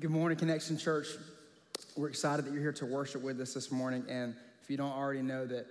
[0.00, 1.08] Good morning, Connection Church.
[1.96, 4.04] We're excited that you're here to worship with us this morning.
[4.08, 4.32] And
[4.62, 5.66] if you don't already know that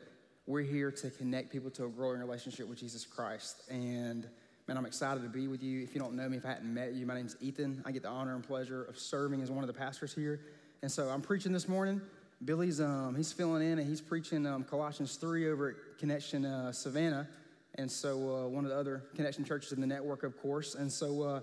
[0.46, 3.62] we're here to connect people to a growing relationship with Jesus Christ.
[3.70, 4.28] And
[4.68, 5.82] man, I'm excited to be with you.
[5.82, 7.82] If you don't know me, if I hadn't met you, my name's Ethan.
[7.86, 10.42] I get the honor and pleasure of serving as one of the pastors here.
[10.82, 12.02] And so I'm preaching this morning.
[12.44, 16.74] Billy's um, he's filling in and he's preaching um, Colossians 3 over at Connection uh,
[16.74, 17.30] Savannah.
[17.76, 20.76] And so uh, one of the other Connection churches in the network, of course.
[20.76, 21.40] And so uh,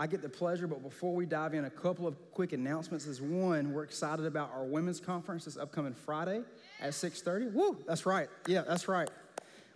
[0.00, 3.20] I get the pleasure, but before we dive in, a couple of quick announcements is
[3.20, 6.42] one, we're excited about our women's conference this upcoming Friday
[6.80, 7.52] at 6.30.
[7.52, 8.28] Woo, that's right.
[8.46, 9.10] Yeah, that's right.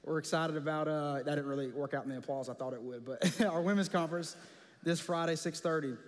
[0.05, 2.81] We're excited about, uh, that didn't really work out in the applause I thought it
[2.81, 4.37] would, but our women's conference
[4.85, 5.99] this Friday, 6.30.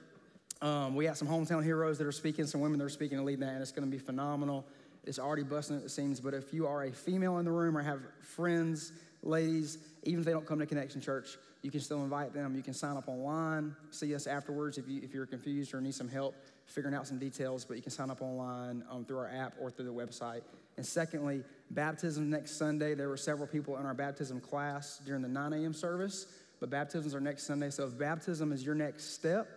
[0.63, 3.27] Um, we got some hometown heroes that are speaking, some women that are speaking and
[3.27, 4.65] leading that, and it's going to be phenomenal.
[5.03, 7.77] It's already busting at the seams, but if you are a female in the room
[7.77, 8.93] or have friends,
[9.25, 12.55] ladies, even if they don't come to Connection Church, you can still invite them.
[12.55, 15.95] You can sign up online, see us afterwards if, you, if you're confused or need
[15.95, 16.35] some help
[16.67, 19.71] figuring out some details, but you can sign up online um, through our app or
[19.71, 20.43] through the website.
[20.77, 22.95] And secondly, baptism next Sunday.
[22.95, 25.73] There were several people in our baptism class during the 9 a.m.
[25.73, 26.27] service,
[26.61, 27.71] but baptisms are next Sunday.
[27.71, 29.49] So if baptism is your next step,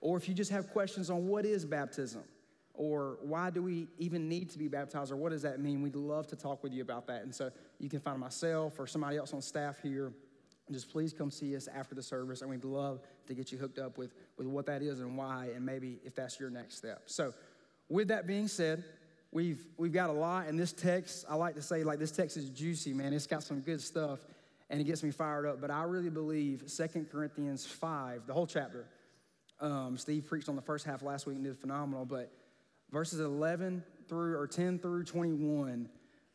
[0.00, 2.22] or if you just have questions on what is baptism,
[2.74, 5.96] or why do we even need to be baptized, or what does that mean, we'd
[5.96, 7.22] love to talk with you about that.
[7.22, 10.12] And so you can find myself or somebody else on staff here
[10.72, 13.78] just please come see us after the service, and we'd love to get you hooked
[13.78, 17.02] up with, with what that is and why, and maybe if that's your next step.
[17.06, 17.34] So,
[17.88, 18.82] with that being said,
[19.30, 22.36] we've we've got a lot, and this text, I like to say, like this text
[22.36, 23.12] is juicy, man.
[23.12, 24.18] It's got some good stuff,
[24.68, 25.60] and it gets me fired up.
[25.60, 28.86] But I really believe Second Corinthians 5, the whole chapter.
[29.58, 32.30] Um, Steve preached on the first half last week and did phenomenal, but
[32.90, 35.88] verses 11 through or 10 through 21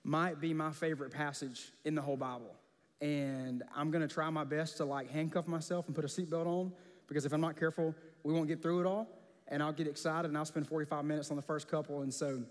[0.04, 2.56] might be my favorite passage in the whole Bible
[3.02, 6.72] and I'm gonna try my best to like handcuff myself and put a seatbelt on
[7.08, 9.08] because if I'm not careful, we won't get through it all.
[9.48, 12.04] And I'll get excited and I'll spend 45 minutes on the first couple.
[12.04, 12.42] And so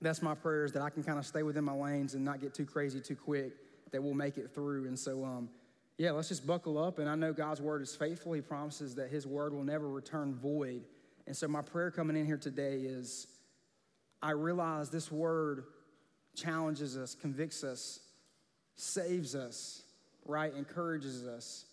[0.00, 2.40] that's my prayer is that I can kind of stay within my lanes and not
[2.40, 3.54] get too crazy too quick,
[3.90, 4.86] that we'll make it through.
[4.86, 5.48] And so, um,
[5.98, 7.00] yeah, let's just buckle up.
[7.00, 8.34] And I know God's word is faithful.
[8.34, 10.84] He promises that his word will never return void.
[11.26, 13.26] And so my prayer coming in here today is
[14.22, 15.64] I realize this word
[16.36, 18.00] challenges us, convicts us,
[18.76, 19.83] saves us
[20.24, 21.66] right, encourages us.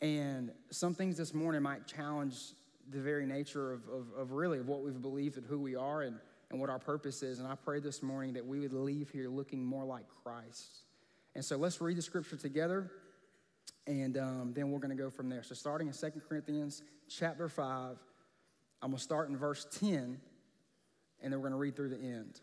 [0.00, 2.36] And some things this morning might challenge
[2.90, 6.02] the very nature of, of, of, really of what we've believed and who we are
[6.02, 6.18] and,
[6.50, 7.38] and what our purpose is.
[7.38, 10.84] And I pray this morning that we would leave here looking more like Christ.
[11.34, 12.90] And so let's read the scripture together,
[13.86, 15.42] and um, then we're going to go from there.
[15.42, 17.96] So starting in Second Corinthians chapter 5,
[18.82, 20.20] I'm going to start in verse 10,
[21.22, 22.40] and then we're going to read through the end.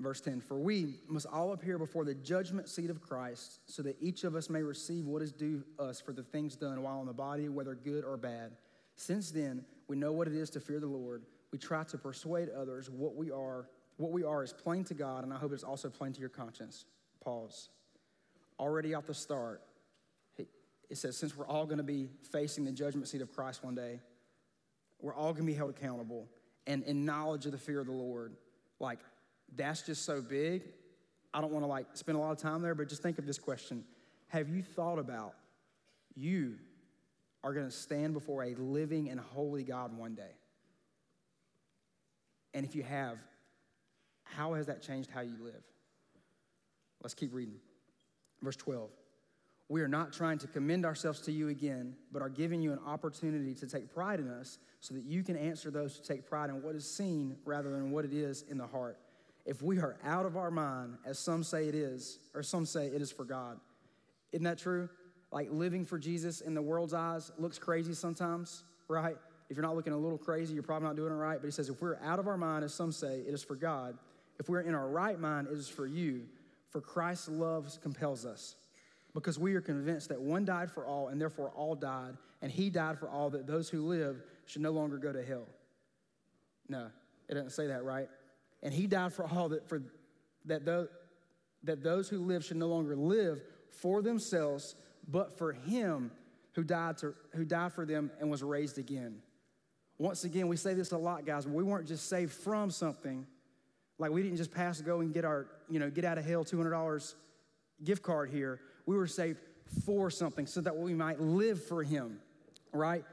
[0.00, 3.96] Verse 10 For we must all appear before the judgment seat of Christ, so that
[4.00, 7.06] each of us may receive what is due us for the things done while in
[7.06, 8.52] the body, whether good or bad.
[8.96, 11.22] Since then, we know what it is to fear the Lord.
[11.52, 13.68] We try to persuade others what we are.
[13.98, 16.30] What we are is plain to God, and I hope it's also plain to your
[16.30, 16.86] conscience.
[17.22, 17.68] Pause.
[18.58, 19.60] Already at the start,
[20.38, 23.74] it says, since we're all going to be facing the judgment seat of Christ one
[23.74, 24.00] day,
[25.00, 26.26] we're all going to be held accountable.
[26.66, 28.34] And in knowledge of the fear of the Lord,
[28.80, 28.98] like
[29.56, 30.62] that's just so big.
[31.32, 33.26] I don't want to like spend a lot of time there, but just think of
[33.26, 33.84] this question
[34.28, 35.34] Have you thought about
[36.14, 36.56] you
[37.42, 40.34] are going to stand before a living and holy God one day?
[42.52, 43.18] And if you have,
[44.24, 45.62] how has that changed how you live?
[47.02, 47.56] Let's keep reading.
[48.42, 48.90] Verse 12.
[49.68, 52.80] We are not trying to commend ourselves to you again, but are giving you an
[52.84, 56.50] opportunity to take pride in us so that you can answer those who take pride
[56.50, 58.98] in what is seen rather than what it is in the heart
[59.46, 62.86] if we are out of our mind, as some say it is, or some say
[62.86, 63.58] it is for God.
[64.32, 64.88] Isn't that true?
[65.32, 69.16] Like living for Jesus in the world's eyes looks crazy sometimes, right?
[69.48, 71.38] If you're not looking a little crazy, you're probably not doing it right.
[71.40, 73.56] But he says, if we're out of our mind, as some say, it is for
[73.56, 73.96] God.
[74.38, 76.22] If we're in our right mind, it is for you.
[76.70, 78.54] For Christ's love compels us.
[79.12, 82.70] Because we are convinced that one died for all, and therefore all died, and he
[82.70, 85.46] died for all, that those who live should no longer go to hell.
[86.68, 86.86] No,
[87.28, 88.08] it doesn't say that, right?
[88.62, 89.82] And he died for all that, for,
[90.46, 90.88] that, those,
[91.64, 93.40] that those who live should no longer live
[93.70, 94.74] for themselves,
[95.08, 96.10] but for him
[96.52, 99.16] who died, to, who died for them and was raised again.
[99.98, 103.26] Once again, we say this a lot, guys, we weren't just saved from something.
[103.98, 106.44] Like we didn't just pass go and get our, you know, get out of hell
[106.44, 107.14] $200
[107.84, 108.60] gift card here.
[108.86, 109.38] We were saved
[109.84, 112.18] for something so that we might live for him,
[112.72, 113.04] right?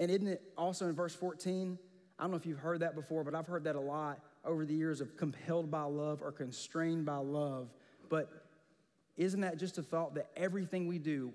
[0.00, 1.78] And isn't it also in verse 14?
[2.18, 4.64] I don't know if you've heard that before, but I've heard that a lot over
[4.64, 7.68] the years of compelled by love or constrained by love.
[8.08, 8.30] But
[9.16, 11.32] isn't that just a thought that everything we do,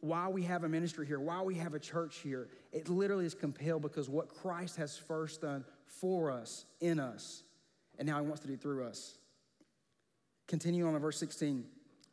[0.00, 2.48] why we have a ministry here, why we have a church here.
[2.72, 7.42] It literally is compelled because what Christ has first done for us, in us,
[7.98, 9.18] and now he wants to do through us.
[10.48, 11.64] Continue on in verse 16.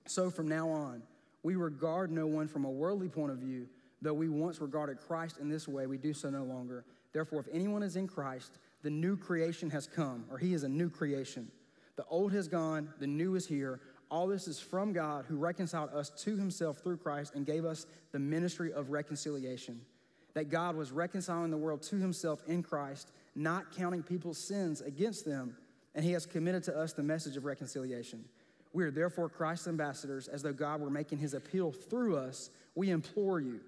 [0.08, 1.02] So from now on,
[1.44, 3.68] we regard no one from a worldly point of view,
[4.02, 6.86] though we once regarded Christ in this way, we do so no longer.
[7.12, 10.70] Therefore, if anyone is in Christ, the new creation has come, or he is a
[10.70, 11.52] new creation.
[11.96, 13.82] The old has gone, the new is here.
[14.10, 17.86] All this is from God who reconciled us to himself through Christ and gave us
[18.12, 19.82] the ministry of reconciliation.
[20.34, 25.26] That God was reconciling the world to himself in Christ, not counting people's sins against
[25.26, 25.56] them,
[25.94, 28.24] and he has committed to us the message of reconciliation.
[28.72, 32.50] We are therefore Christ's ambassadors, as though God were making his appeal through us.
[32.76, 33.60] We implore you,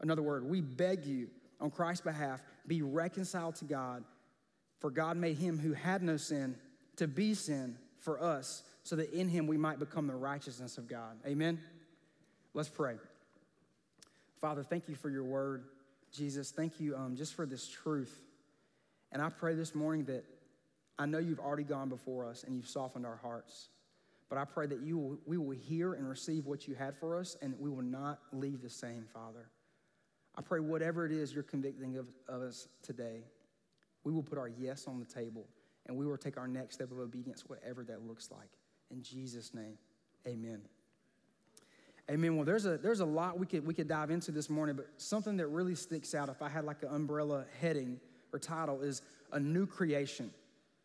[0.00, 1.28] another word, we beg you
[1.60, 4.04] on Christ's behalf, be reconciled to God.
[4.80, 6.56] For God made him who had no sin
[6.96, 10.88] to be sin for us, so that in him we might become the righteousness of
[10.88, 11.18] God.
[11.26, 11.60] Amen?
[12.54, 12.96] Let's pray.
[14.40, 15.64] Father, thank you for your word.
[16.12, 18.22] Jesus, thank you um, just for this truth.
[19.12, 20.24] And I pray this morning that
[20.98, 23.68] I know you've already gone before us and you've softened our hearts.
[24.28, 27.18] But I pray that you will, we will hear and receive what you had for
[27.18, 29.48] us and we will not leave the same, Father.
[30.36, 33.24] I pray whatever it is you're convicting of, of us today,
[34.04, 35.46] we will put our yes on the table
[35.86, 38.48] and we will take our next step of obedience, whatever that looks like.
[38.90, 39.78] In Jesus' name,
[40.26, 40.60] amen.
[42.10, 42.34] Amen.
[42.34, 44.88] Well, there's a, there's a lot we could, we could dive into this morning, but
[44.96, 48.00] something that really sticks out, if I had like an umbrella heading
[48.32, 49.02] or title, is
[49.32, 50.30] a new creation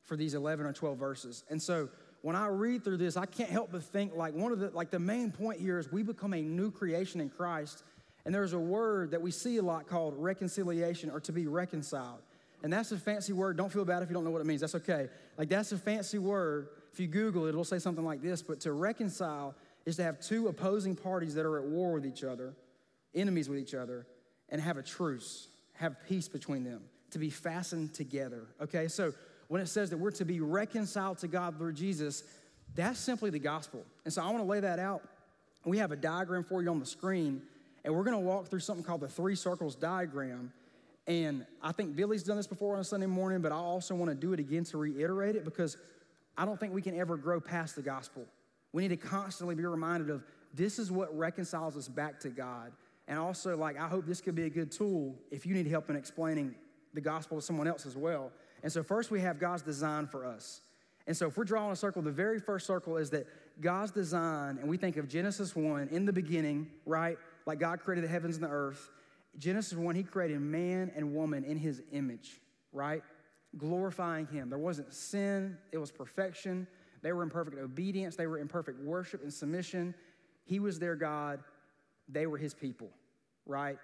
[0.04, 1.44] for these 11 or 12 verses.
[1.50, 1.90] And so
[2.22, 4.92] when I read through this, I can't help but think like one of the, like
[4.92, 7.84] the main point here is we become a new creation in Christ.
[8.26, 12.22] And there's a word that we see a lot called reconciliation or to be reconciled.
[12.66, 13.58] And that's a fancy word.
[13.58, 14.62] Don't feel bad if you don't know what it means.
[14.62, 15.08] That's okay.
[15.38, 16.70] Like, that's a fancy word.
[16.92, 18.42] If you Google it, it'll say something like this.
[18.42, 19.54] But to reconcile
[19.86, 22.56] is to have two opposing parties that are at war with each other,
[23.14, 24.08] enemies with each other,
[24.50, 26.82] and have a truce, have peace between them,
[27.12, 28.48] to be fastened together.
[28.60, 28.88] Okay?
[28.88, 29.14] So,
[29.48, 32.24] when it says that we're to be reconciled to God through Jesus,
[32.74, 33.86] that's simply the gospel.
[34.06, 35.04] And so, I want to lay that out.
[35.66, 37.44] We have a diagram for you on the screen,
[37.84, 40.52] and we're going to walk through something called the three circles diagram.
[41.08, 44.10] And I think Billy's done this before on a Sunday morning, but I also want
[44.10, 45.78] to do it again to reiterate it because
[46.38, 48.26] I don't think we can ever grow past the gospel.
[48.74, 50.24] We need to constantly be reminded of
[50.54, 52.72] this is what reconciles us back to God.
[53.08, 55.90] And also, like, I hope this could be a good tool if you need help
[55.90, 56.56] in explaining
[56.94, 58.32] the gospel to someone else as well.
[58.64, 60.62] And so, first, we have God's design for us.
[61.06, 63.28] And so, if we're drawing a circle, the very first circle is that
[63.62, 67.18] God's design, and we think of Genesis 1 in the beginning, right?
[67.46, 68.90] Like God created the heavens and the earth.
[69.38, 72.40] Genesis 1, he created man and woman in his image,
[72.72, 73.04] right?
[73.58, 74.50] Glorifying him.
[74.50, 76.68] There wasn't sin, it was perfection.
[77.02, 79.94] They were in perfect obedience, they were in perfect worship and submission.
[80.46, 81.44] He was their God,
[82.08, 82.90] they were his people,
[83.46, 83.78] right?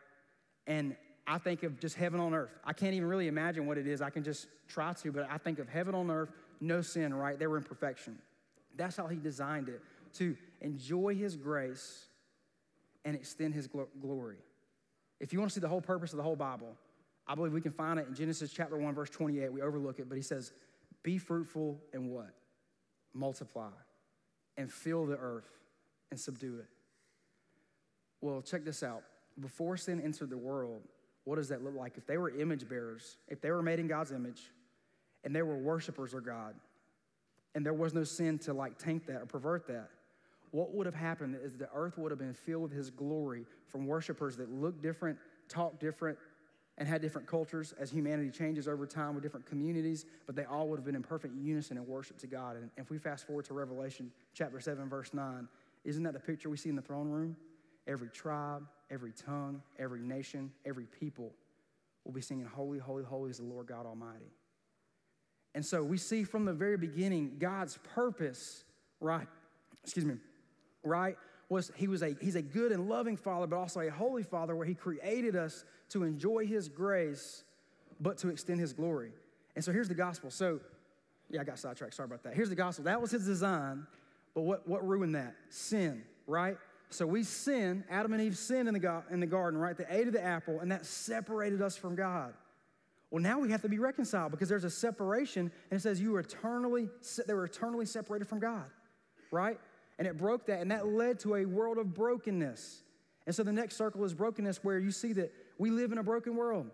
[0.67, 0.95] And
[1.27, 2.51] I think of just heaven on earth.
[2.65, 4.01] I can't even really imagine what it is.
[4.01, 7.37] I can just try to, but I think of heaven on earth, no sin, right?
[7.37, 8.17] They were in perfection.
[8.75, 9.81] That's how he designed it
[10.15, 12.05] to enjoy his grace
[13.05, 14.37] and extend his glory.
[15.21, 16.75] If you want to see the whole purpose of the whole Bible,
[17.27, 19.53] I believe we can find it in Genesis chapter 1, verse 28.
[19.53, 20.51] We overlook it, but he says,
[21.03, 22.33] Be fruitful and what?
[23.13, 23.69] Multiply
[24.57, 25.47] and fill the earth
[26.09, 26.65] and subdue it.
[28.19, 29.03] Well, check this out.
[29.39, 30.81] Before sin entered the world,
[31.23, 31.97] what does that look like?
[31.97, 34.41] If they were image bearers, if they were made in God's image,
[35.23, 36.55] and they were worshipers of God,
[37.53, 39.89] and there was no sin to like taint that or pervert that,
[40.51, 43.87] what would have happened is the earth would have been filled with his glory from
[43.87, 45.17] worshipers that looked different,
[45.47, 46.17] talked different,
[46.77, 50.67] and had different cultures as humanity changes over time with different communities, but they all
[50.67, 52.57] would have been in perfect unison in worship to God.
[52.57, 55.47] And if we fast forward to Revelation chapter 7, verse 9,
[55.85, 57.35] isn't that the picture we see in the throne room?
[57.87, 61.31] Every tribe, every tongue, every nation, every people
[62.03, 64.31] will be singing, Holy, holy, holy is the Lord God Almighty.
[65.53, 68.63] And so we see from the very beginning God's purpose,
[68.99, 69.27] right?
[69.83, 70.15] Excuse me
[70.83, 71.17] right?
[71.49, 74.55] Was he was a he's a good and loving father, but also a holy father
[74.55, 77.43] where he created us to enjoy his grace,
[77.99, 79.11] but to extend his glory.
[79.55, 80.31] And so here's the gospel.
[80.31, 80.61] So,
[81.29, 81.93] yeah, I got sidetracked.
[81.93, 82.33] Sorry about that.
[82.33, 82.85] Here's the gospel.
[82.85, 83.85] That was his design,
[84.33, 85.35] but what, what ruined that?
[85.49, 86.57] Sin, right?
[86.89, 89.77] So we sin, Adam and Eve sinned in the, go- in the garden, right?
[89.77, 92.33] They ate of the apple, and that separated us from God.
[93.11, 96.11] Well, now we have to be reconciled because there's a separation, and it says you
[96.11, 96.89] were eternally,
[97.27, 98.65] they were eternally separated from God,
[99.31, 99.59] right?
[100.01, 102.81] And it broke that, and that led to a world of brokenness.
[103.27, 106.03] And so the next circle is brokenness, where you see that we live in a
[106.03, 106.71] broken world.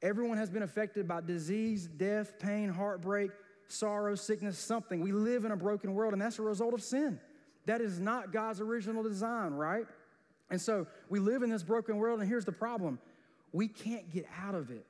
[0.00, 3.30] Everyone has been affected by disease, death, pain, heartbreak,
[3.68, 5.02] sorrow, sickness, something.
[5.02, 7.20] We live in a broken world, and that's a result of sin.
[7.66, 9.84] That is not God's original design, right?
[10.48, 12.98] And so we live in this broken world, and here's the problem
[13.52, 14.86] we can't get out of it.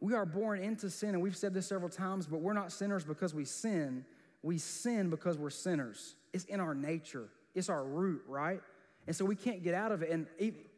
[0.00, 3.04] We are born into sin, and we've said this several times, but we're not sinners
[3.04, 4.04] because we sin.
[4.42, 6.14] We sin because we're sinners.
[6.32, 8.60] It's in our nature, it's our root, right?
[9.06, 10.10] And so we can't get out of it.
[10.10, 10.26] And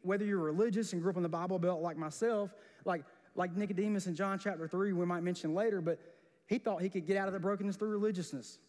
[0.03, 2.49] whether you're religious and grew up in the Bible Belt like myself,
[2.85, 3.03] like,
[3.35, 5.99] like Nicodemus in John chapter 3, we might mention later, but
[6.47, 8.59] he thought he could get out of the brokenness through religiousness,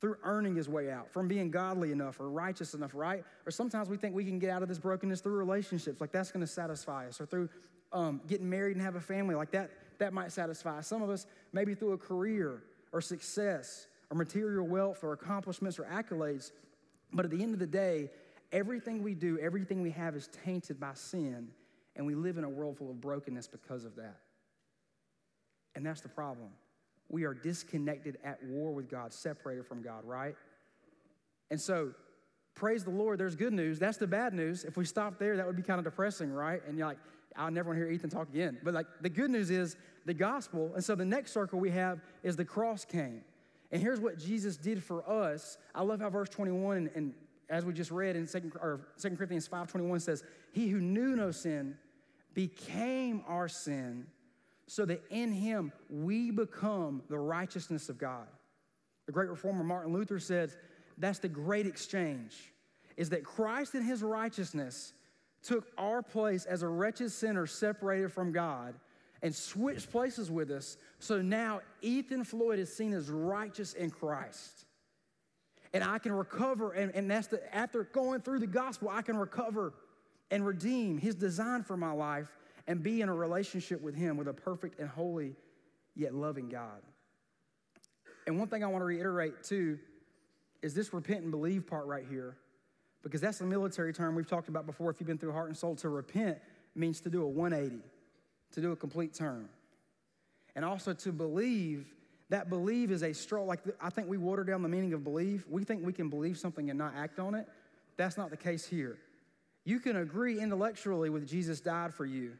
[0.00, 3.24] through earning his way out, from being godly enough or righteous enough, right?
[3.46, 6.30] Or sometimes we think we can get out of this brokenness through relationships, like that's
[6.30, 7.48] to satisfy us, or through
[7.92, 10.80] um, getting married and have a family, like that, that might satisfy.
[10.82, 15.84] Some of us, maybe through a career or success or material wealth or accomplishments or
[15.84, 16.52] accolades.
[17.12, 18.10] But at the end of the day,
[18.52, 21.48] everything we do, everything we have is tainted by sin,
[21.96, 24.16] and we live in a world full of brokenness because of that.
[25.74, 26.48] And that's the problem.
[27.08, 30.34] We are disconnected at war with God, separated from God, right?
[31.50, 31.92] And so,
[32.54, 33.78] praise the Lord, there's good news.
[33.78, 34.64] That's the bad news.
[34.64, 36.60] If we stop there, that would be kind of depressing, right?
[36.66, 36.98] And you're like,
[37.36, 38.58] I'll never want to hear Ethan talk again.
[38.62, 39.76] But like the good news is
[40.06, 40.72] the gospel.
[40.74, 43.22] And so the next circle we have is the cross came.
[43.72, 45.58] And here's what Jesus did for us.
[45.74, 47.14] I love how verse 21 and, and
[47.48, 50.22] as we just read in 2, or 2 Corinthians 5:21 says,
[50.52, 51.76] "He who knew no sin
[52.32, 54.06] became our sin,
[54.68, 58.28] so that in him we become the righteousness of God."
[59.06, 60.56] The great reformer Martin Luther says,
[61.00, 62.52] that's the great exchange.
[62.96, 64.92] Is that Christ in his righteousness
[65.42, 68.74] took our place as a wretched sinner separated from God
[69.22, 70.76] and switched places with us.
[70.98, 74.64] So now Ethan Floyd is seen as righteous in Christ.
[75.72, 79.16] And I can recover, and, and that's the, after going through the gospel, I can
[79.16, 79.74] recover
[80.30, 82.28] and redeem his design for my life
[82.66, 85.34] and be in a relationship with him with a perfect and holy
[85.94, 86.82] yet loving God.
[88.26, 89.78] And one thing I want to reiterate too
[90.62, 92.36] is this repent and believe part right here,
[93.02, 94.90] because that's a military term we've talked about before.
[94.90, 96.38] If you've been through heart and soul, to repent
[96.74, 97.82] means to do a 180
[98.52, 99.48] to do a complete turn.
[100.56, 101.86] And also to believe,
[102.28, 103.44] that believe is a straw.
[103.44, 105.44] Like I think we water down the meaning of believe.
[105.48, 107.46] We think we can believe something and not act on it.
[107.96, 108.98] That's not the case here.
[109.64, 112.32] You can agree intellectually with Jesus died for you,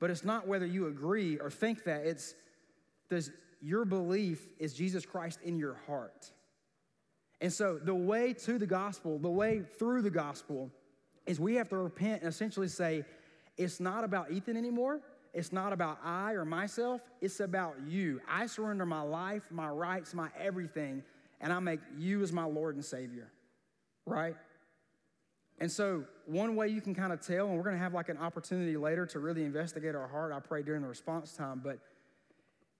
[0.00, 2.06] but it's not whether you agree or think that.
[2.06, 2.34] It's
[3.10, 6.30] does your belief is Jesus Christ in your heart.
[7.40, 10.70] And so the way to the gospel, the way through the gospel,
[11.26, 13.04] is we have to repent and essentially say,
[13.56, 15.00] it's not about Ethan anymore.
[15.34, 18.20] It's not about I or myself, it's about you.
[18.28, 21.02] I surrender my life, my rights, my everything,
[21.40, 23.30] and I make you as my Lord and Savior,
[24.04, 24.36] right?
[25.58, 28.08] And so, one way you can kind of tell, and we're going to have like
[28.08, 31.78] an opportunity later to really investigate our heart, I pray during the response time, but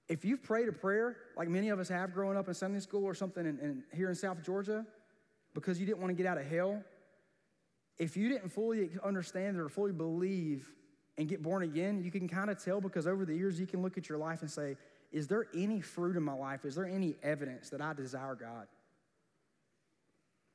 [0.09, 3.05] if you've prayed a prayer, like many of us have growing up in Sunday school
[3.05, 4.85] or something in, in, here in South Georgia,
[5.55, 6.83] because you didn't want to get out of hell,
[7.99, 10.71] if you didn't fully understand or fully believe
[11.19, 13.83] and get born again, you can kind of tell because over the years you can
[13.83, 14.77] look at your life and say,
[15.13, 16.65] is there any fruit in my life?
[16.65, 18.67] Is there any evidence that I desire God?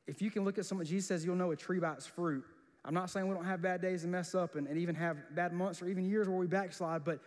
[0.08, 2.44] If you can look at someone, Jesus says you'll know a tree by its fruit.
[2.84, 5.18] I'm not saying we don't have bad days and mess up and, and even have
[5.36, 7.20] bad months or even years where we backslide, but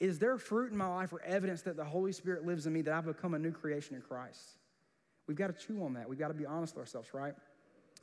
[0.00, 2.82] is there fruit in my life or evidence that the Holy Spirit lives in me
[2.82, 4.40] that I've become a new creation in Christ?
[5.26, 6.08] We've got to chew on that.
[6.08, 7.34] We've got to be honest with ourselves, right?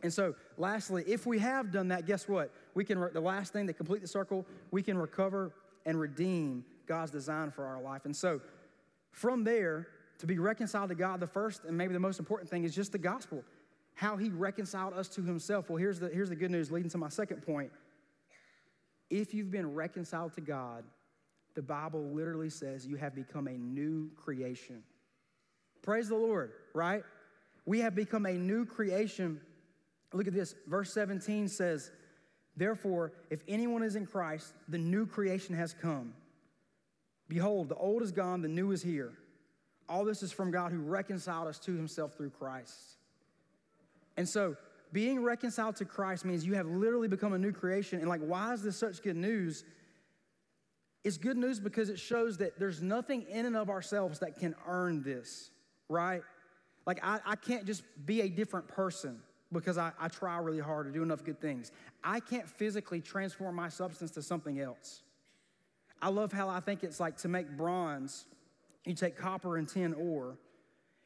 [0.03, 2.51] And so, lastly, if we have done that, guess what?
[2.73, 5.53] We can, the last thing to complete the circle, we can recover
[5.85, 8.05] and redeem God's design for our life.
[8.05, 8.41] And so,
[9.11, 9.87] from there,
[10.19, 12.91] to be reconciled to God, the first and maybe the most important thing is just
[12.91, 13.43] the gospel,
[13.93, 15.69] how He reconciled us to Himself.
[15.69, 17.71] Well, here's the, here's the good news leading to my second point.
[19.09, 20.83] If you've been reconciled to God,
[21.53, 24.83] the Bible literally says you have become a new creation.
[25.81, 27.03] Praise the Lord, right?
[27.65, 29.41] We have become a new creation
[30.13, 30.55] Look at this.
[30.67, 31.91] Verse 17 says,
[32.57, 36.13] Therefore, if anyone is in Christ, the new creation has come.
[37.29, 39.13] Behold, the old is gone, the new is here.
[39.87, 42.97] All this is from God who reconciled us to himself through Christ.
[44.17, 44.57] And so,
[44.93, 47.99] being reconciled to Christ means you have literally become a new creation.
[47.99, 49.63] And, like, why is this such good news?
[51.05, 54.53] It's good news because it shows that there's nothing in and of ourselves that can
[54.67, 55.49] earn this,
[55.87, 56.21] right?
[56.85, 60.85] Like, I, I can't just be a different person because I, I try really hard
[60.85, 61.71] to do enough good things.
[62.03, 65.01] I can't physically transform my substance to something else.
[66.01, 68.25] I love how I think it's like to make bronze,
[68.85, 70.37] you take copper and tin ore,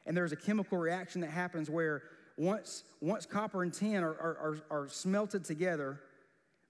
[0.06, 2.02] and there's a chemical reaction that happens where
[2.38, 6.00] once, once copper and tin are, are, are, are smelted together,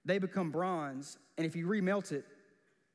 [0.03, 2.25] they become bronze, and if you remelt it,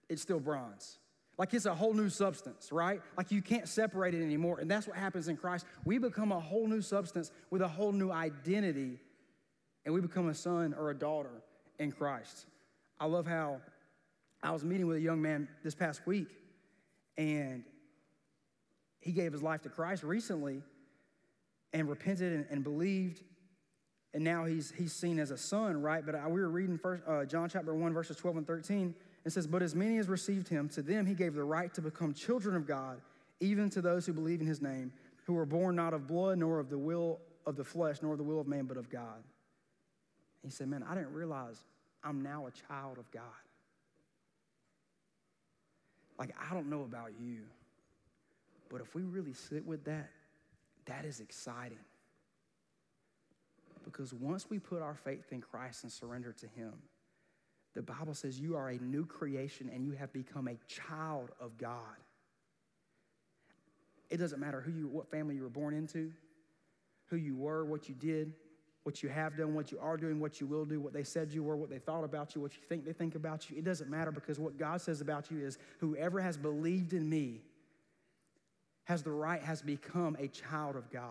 [0.09, 0.99] it's still bronze.
[1.43, 3.03] Like it's a whole new substance, right?
[3.19, 4.61] Like you can't separate it anymore.
[4.61, 5.67] And that's what happens in Christ.
[5.85, 9.01] We become a whole new substance with a whole new identity,
[9.85, 11.43] and we become a son or a daughter.
[11.81, 12.47] in Christ.
[13.01, 13.61] I love how
[14.41, 16.29] I was meeting with a young man this past week,
[17.19, 17.65] and
[19.01, 20.63] he gave his life to Christ recently
[21.73, 23.21] and repented and, and believed,
[24.15, 26.07] and now he's, he's seen as a son, right?
[26.07, 28.95] But I, we were reading first, uh, John chapter 1, verses 12 and 13.
[29.25, 31.81] It says, But as many as received him, to them he gave the right to
[31.81, 33.01] become children of God,
[33.41, 34.93] even to those who believe in his name,
[35.25, 38.19] who were born not of blood, nor of the will of the flesh, nor of
[38.19, 39.23] the will of man, but of God.
[40.43, 41.65] He said, Man, I didn't realize
[42.03, 43.23] I'm now a child of God.
[46.19, 47.41] Like, I don't know about you,
[48.69, 50.11] but if we really sit with that,
[50.87, 51.79] that is exciting.
[53.85, 56.73] Because once we put our faith in Christ and surrender to Him,
[57.75, 61.57] the Bible says you are a new creation and you have become a child of
[61.57, 61.97] God.
[64.11, 66.13] It doesn't matter who you, what family you were born into,
[67.07, 68.35] who you were, what you did,
[68.83, 71.33] what you have done, what you are doing, what you will do, what they said
[71.33, 73.57] you were, what they thought about you, what you think they think about you.
[73.57, 77.41] It doesn't matter because what God says about you is whoever has believed in me
[78.85, 81.09] has the right, has become a child of God.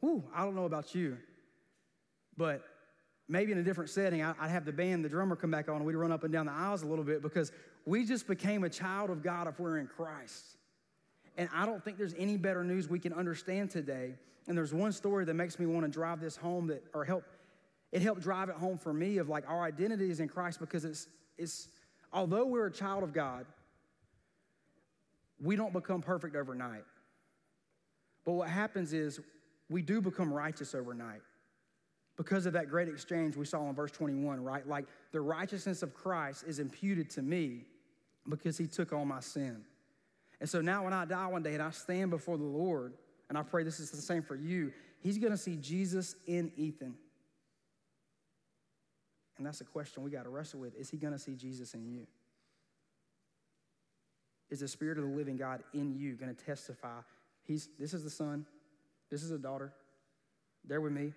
[0.00, 1.16] Whew, I don't know about you,
[2.36, 2.62] but
[3.28, 5.84] maybe in a different setting, I'd have the band, the drummer come back on, and
[5.84, 7.52] we'd run up and down the aisles a little bit because
[7.84, 10.56] we just became a child of God if we're in Christ.
[11.36, 14.14] And I don't think there's any better news we can understand today.
[14.48, 17.24] And there's one story that makes me want to drive this home that, or help,
[17.92, 20.84] it helped drive it home for me of like our identity is in Christ because
[20.84, 21.06] it's,
[21.36, 21.68] it's,
[22.12, 23.44] although we're a child of God,
[25.40, 26.84] we don't become perfect overnight.
[28.24, 29.20] But what happens is
[29.68, 31.20] we do become righteous overnight
[32.18, 34.68] because of that great exchange we saw in verse 21, right?
[34.68, 37.64] Like the righteousness of Christ is imputed to me
[38.28, 39.62] because he took on my sin.
[40.40, 42.92] And so now when I die one day and I stand before the Lord,
[43.28, 46.94] and I pray this is the same for you, he's gonna see Jesus in Ethan.
[49.38, 50.74] And that's the question we got to wrestle with.
[50.74, 52.08] Is he going to see Jesus in you?
[54.50, 56.98] Is the Spirit of the living God in you going to testify?
[57.44, 58.46] He's, this is the son,
[59.10, 59.72] this is a daughter,
[60.66, 61.12] they're with me.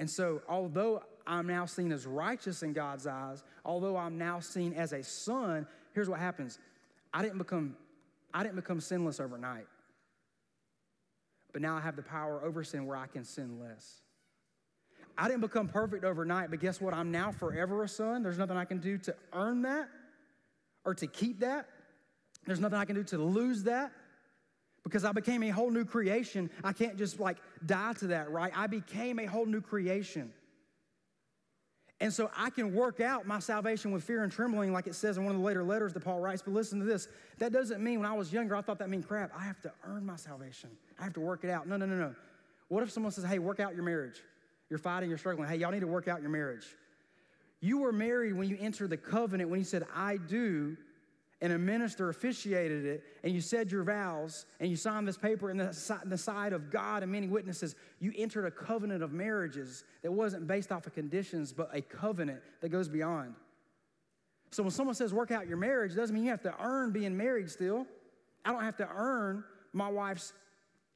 [0.00, 4.72] And so, although I'm now seen as righteous in God's eyes, although I'm now seen
[4.72, 6.58] as a son, here's what happens.
[7.12, 7.76] I didn't become,
[8.32, 9.66] I didn't become sinless overnight.
[11.52, 14.00] But now I have the power over sin where I can sin less.
[15.18, 16.94] I didn't become perfect overnight, but guess what?
[16.94, 18.22] I'm now forever a son.
[18.22, 19.90] There's nothing I can do to earn that
[20.86, 21.66] or to keep that.
[22.46, 23.92] There's nothing I can do to lose that
[24.84, 26.50] because I became a whole new creation.
[26.64, 28.52] I can't just like die to that, right?
[28.54, 30.32] I became a whole new creation.
[32.02, 35.18] And so I can work out my salvation with fear and trembling, like it says
[35.18, 36.40] in one of the later letters that Paul writes.
[36.40, 39.06] But listen to this that doesn't mean when I was younger, I thought that meant
[39.06, 39.30] crap.
[39.36, 41.68] I have to earn my salvation, I have to work it out.
[41.68, 42.14] No, no, no, no.
[42.68, 44.20] What if someone says, hey, work out your marriage?
[44.70, 45.48] You're fighting, you're struggling.
[45.48, 46.64] Hey, y'all need to work out your marriage.
[47.60, 50.76] You were married when you entered the covenant, when you said, I do,
[51.42, 55.50] and a minister officiated it, and you said your vows, and you signed this paper
[55.50, 59.12] in the, in the side of God and many witnesses, you entered a covenant of
[59.12, 63.34] marriages that wasn't based off of conditions, but a covenant that goes beyond.
[64.50, 66.90] So when someone says work out your marriage, it doesn't mean you have to earn
[66.92, 67.86] being married still.
[68.44, 70.32] I don't have to earn my wife's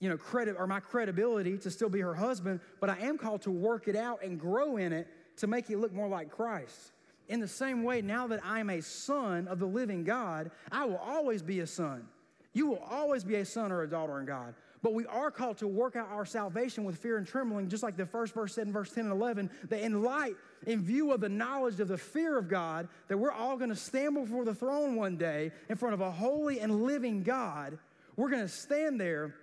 [0.01, 3.43] you know, credit or my credibility to still be her husband, but I am called
[3.43, 6.93] to work it out and grow in it to make it look more like Christ.
[7.29, 10.99] In the same way, now that I'm a son of the living God, I will
[10.99, 12.07] always be a son.
[12.53, 14.55] You will always be a son or a daughter in God.
[14.83, 17.97] But we are called to work out our salvation with fear and trembling, just like
[17.97, 20.35] the first verse said in verse 10 and 11, that in light,
[20.67, 23.77] in view of the knowledge of the fear of God, that we're all going to
[23.77, 27.79] stand before the throne one day in front of a holy and living God.
[28.17, 29.35] We're going to stand there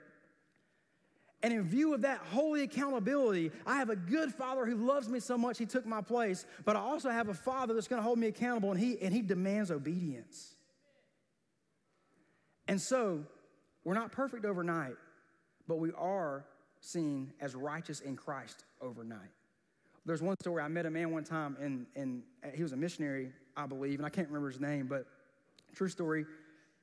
[1.44, 5.20] and in view of that holy accountability, I have a good father who loves me
[5.20, 8.20] so much he took my place, but I also have a father that's to hold
[8.20, 10.56] me accountable and he, and he demands obedience.
[12.68, 13.24] And so,
[13.84, 14.96] we're not perfect overnight,
[15.68, 16.46] but we are
[16.80, 19.32] seen as righteous in Christ overnight.
[20.06, 22.24] There's one story I met a man one time, and, and
[22.54, 25.06] he was a missionary, I believe, and I can't remember his name, but
[25.76, 26.26] true story.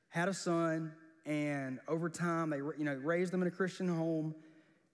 [0.09, 0.93] Had a son,
[1.25, 4.33] and over time they you know raised them in a Christian home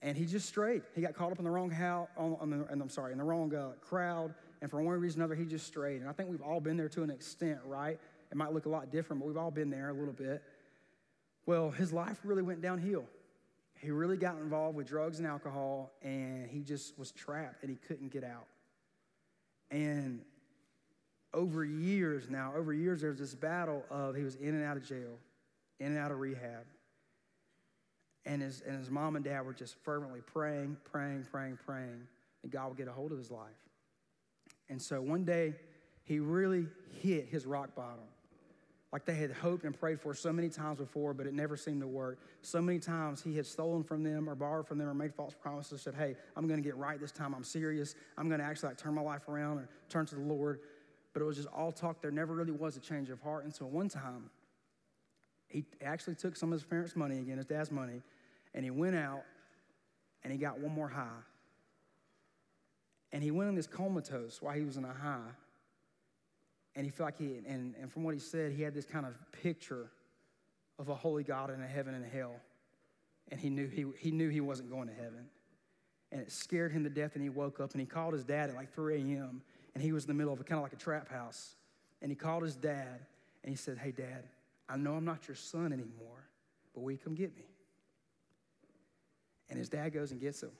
[0.05, 0.83] and he just strayed.
[0.93, 3.23] He got caught up in the wrong house, on, the, and I'm sorry, in the
[3.23, 5.99] wrong uh, crowd, and for one reason or another, he just strayed.
[5.99, 7.99] And I think we've all been there to an extent, right?
[8.29, 10.43] It might look a lot different, but we've all been there a little bit.
[11.47, 13.05] Well, his life really went downhill.
[13.79, 17.77] He really got involved with drugs and alcohol, and he just was trapped, and he
[17.87, 18.45] couldn't get out.
[19.71, 20.21] And
[21.33, 24.87] over years now, over years, there's this battle of he was in and out of
[24.87, 25.17] jail,
[25.79, 26.65] in and out of rehab
[28.25, 32.07] and his, and his mom and dad were just fervently praying, praying, praying, praying
[32.41, 33.49] that God would get a hold of his life.
[34.69, 35.55] And so one day,
[36.03, 36.67] he really
[37.01, 38.05] hit his rock bottom.
[38.93, 41.81] Like they had hoped and prayed for so many times before, but it never seemed
[41.81, 42.19] to work.
[42.41, 45.33] So many times he had stolen from them or borrowed from them or made false
[45.33, 47.33] promises, said, Hey, I'm gonna get right this time.
[47.33, 47.95] I'm serious.
[48.17, 50.61] I'm gonna actually like turn my life around and turn to the Lord.
[51.11, 52.01] But it was just all talk.
[52.01, 53.43] There never really was a change of heart.
[53.43, 54.29] And so one time,
[55.47, 58.01] he actually took some of his parents' money again, his dad's money,
[58.55, 59.23] and he went out
[60.23, 61.21] and he got one more high.
[63.11, 65.29] And he went in this comatose while he was in a high.
[66.75, 69.05] And he felt like he, and, and from what he said, he had this kind
[69.05, 69.13] of
[69.43, 69.91] picture
[70.79, 72.35] of a holy God in a heaven and a hell.
[73.29, 75.27] And he knew he, he knew he wasn't going to heaven.
[76.11, 78.49] And it scared him to death, and he woke up and he called his dad
[78.49, 79.41] at like 3 a.m.
[79.73, 81.55] And he was in the middle of a kind of like a trap house.
[82.01, 82.99] And he called his dad
[83.43, 84.23] and he said, Hey, dad,
[84.69, 86.29] I know I'm not your son anymore,
[86.73, 87.45] but will you come get me?
[89.49, 90.51] And his dad goes and gets him.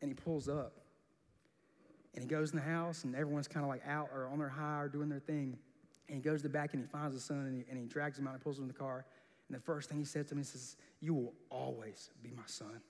[0.00, 0.72] And he pulls up.
[2.14, 4.48] And he goes in the house, and everyone's kind of like out or on their
[4.48, 5.58] high or doing their thing.
[6.08, 7.86] And he goes to the back and he finds his son and he, and he
[7.86, 9.04] drags him out and pulls him in the car.
[9.48, 12.42] And the first thing he said to me, he says, You will always be my
[12.46, 12.80] son.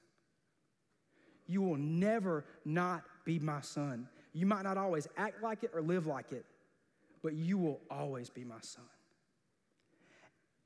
[1.47, 4.09] You will never not be my son.
[4.33, 6.45] You might not always act like it or live like it,
[7.23, 8.85] but you will always be my son.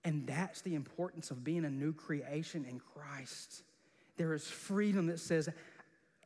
[0.04, 3.62] And that's the importance of being a new creation in Christ.
[4.18, 5.48] There is freedom that says,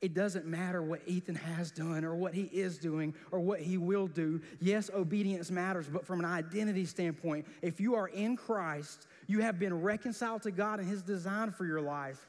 [0.00, 3.78] it doesn't matter what Ethan has done or what he is doing or what he
[3.78, 4.40] will do.
[4.60, 9.60] Yes, obedience matters, but from an identity standpoint, if you are in Christ, you have
[9.60, 12.26] been reconciled to God and his design for your life.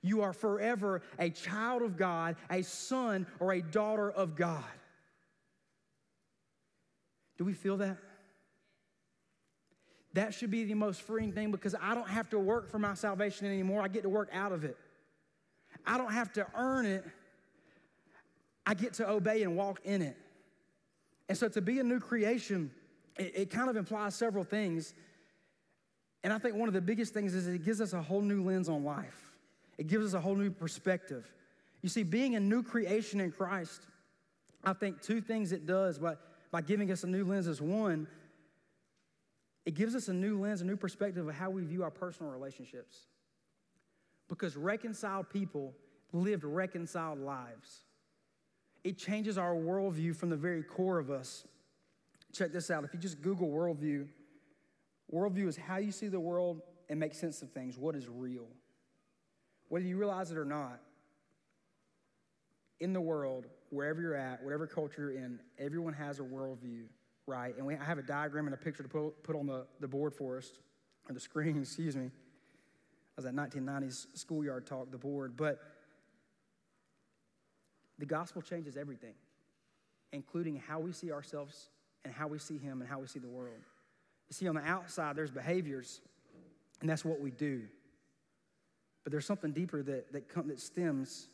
[0.00, 4.64] You are forever a child of God, a son or a daughter of God.
[7.36, 7.98] Do we feel that?
[10.14, 12.94] That should be the most freeing thing because I don't have to work for my
[12.94, 13.82] salvation anymore.
[13.82, 14.78] I get to work out of it.
[15.86, 17.04] I don't have to earn it.
[18.66, 20.16] I get to obey and walk in it.
[21.28, 22.70] And so to be a new creation,
[23.16, 24.94] it, it kind of implies several things.
[26.22, 28.42] And I think one of the biggest things is it gives us a whole new
[28.42, 29.32] lens on life.
[29.78, 31.32] It gives us a whole new perspective.
[31.82, 33.86] You see, being a new creation in Christ,
[34.62, 36.16] I think two things it does by,
[36.50, 38.06] by giving us a new lens is one,
[39.64, 42.32] it gives us a new lens, a new perspective of how we view our personal
[42.32, 43.06] relationships.
[44.30, 45.74] Because reconciled people
[46.12, 47.82] lived reconciled lives.
[48.84, 51.46] It changes our worldview from the very core of us.
[52.32, 52.84] Check this out.
[52.84, 54.06] If you just Google worldview,
[55.12, 58.46] worldview is how you see the world and make sense of things, what is real.
[59.68, 60.80] Whether you realize it or not,
[62.78, 66.84] in the world, wherever you're at, whatever culture you're in, everyone has a worldview,
[67.26, 67.54] right?
[67.56, 69.88] And we, I have a diagram and a picture to put, put on the, the
[69.88, 70.52] board for us,
[71.08, 72.10] or the screen, excuse me
[73.20, 75.36] was that 1990s schoolyard talk, the board.
[75.36, 75.60] But
[77.98, 79.12] the gospel changes everything,
[80.12, 81.68] including how we see ourselves
[82.04, 83.60] and how we see Him and how we see the world.
[84.30, 86.00] You see, on the outside, there's behaviors,
[86.80, 87.62] and that's what we do.
[89.04, 91.28] But there's something deeper that, that, come, that stems.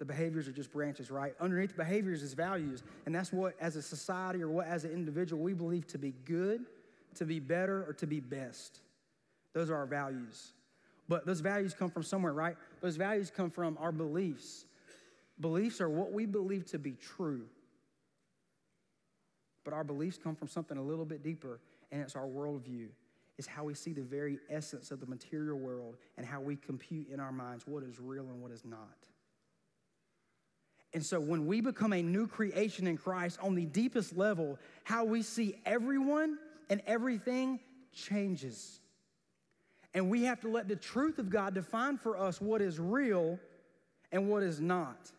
[0.00, 1.34] The behaviors are just branches, right?
[1.40, 2.82] Underneath behaviors is values.
[3.06, 6.14] And that's what, as a society or what, as an individual, we believe to be
[6.24, 6.62] good,
[7.14, 8.80] to be better, or to be best.
[9.52, 10.52] Those are our values.
[11.08, 12.56] But those values come from somewhere, right?
[12.80, 14.66] Those values come from our beliefs.
[15.40, 17.46] Beliefs are what we believe to be true.
[19.64, 22.88] But our beliefs come from something a little bit deeper, and it's our worldview.
[23.38, 27.08] It's how we see the very essence of the material world and how we compute
[27.08, 28.96] in our minds what is real and what is not.
[30.92, 35.04] And so when we become a new creation in Christ on the deepest level, how
[35.04, 37.60] we see everyone and everything
[37.92, 38.80] changes.
[39.98, 43.36] And we have to let the truth of God define for us what is real
[44.12, 45.10] and what is not.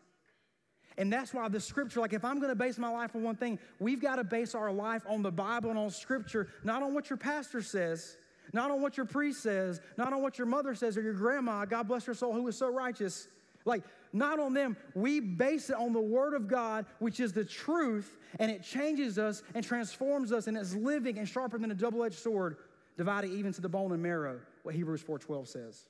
[0.97, 3.59] And that's why the scripture, like if I'm gonna base my life on one thing,
[3.79, 7.17] we've gotta base our life on the Bible and on scripture, not on what your
[7.17, 8.15] pastor says,
[8.53, 11.65] not on what your priest says, not on what your mother says or your grandma,
[11.65, 13.27] God bless her soul, who is so righteous.
[13.65, 14.77] Like, not on them.
[14.95, 19.19] We base it on the Word of God, which is the truth, and it changes
[19.19, 22.55] us and transforms us, and it's living and sharper than a double edged sword,
[22.95, 25.85] dividing even to the bone and marrow what Hebrews 4:12 says.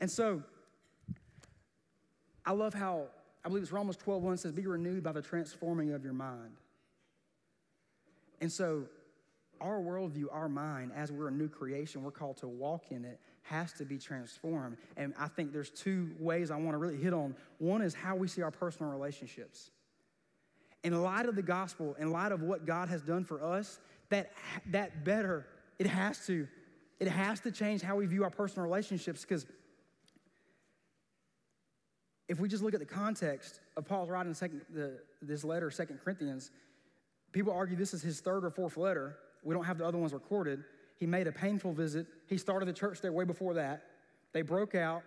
[0.00, 0.42] And so
[2.44, 3.08] I love how
[3.44, 6.56] I believe it's Romans 12:1 says, "Be renewed by the transforming of your mind."
[8.40, 8.88] And so
[9.60, 13.20] our worldview, our mind, as we're a new creation, we're called to walk in it,
[13.42, 14.78] has to be transformed.
[14.96, 17.36] And I think there's two ways I want to really hit on.
[17.58, 19.70] One is how we see our personal relationships.
[20.82, 24.32] In light of the gospel, in light of what God has done for us, that,
[24.66, 25.46] that better,
[25.78, 26.48] it has to
[27.00, 29.46] it has to change how we view our personal relationships because
[32.28, 35.98] if we just look at the context of Paul's writing second, the, this letter, Second
[36.04, 36.52] Corinthians,
[37.32, 39.16] people argue this is his third or fourth letter.
[39.42, 40.62] We don't have the other ones recorded.
[40.96, 42.06] He made a painful visit.
[42.28, 43.82] He started the church there way before that.
[44.32, 45.02] They broke out.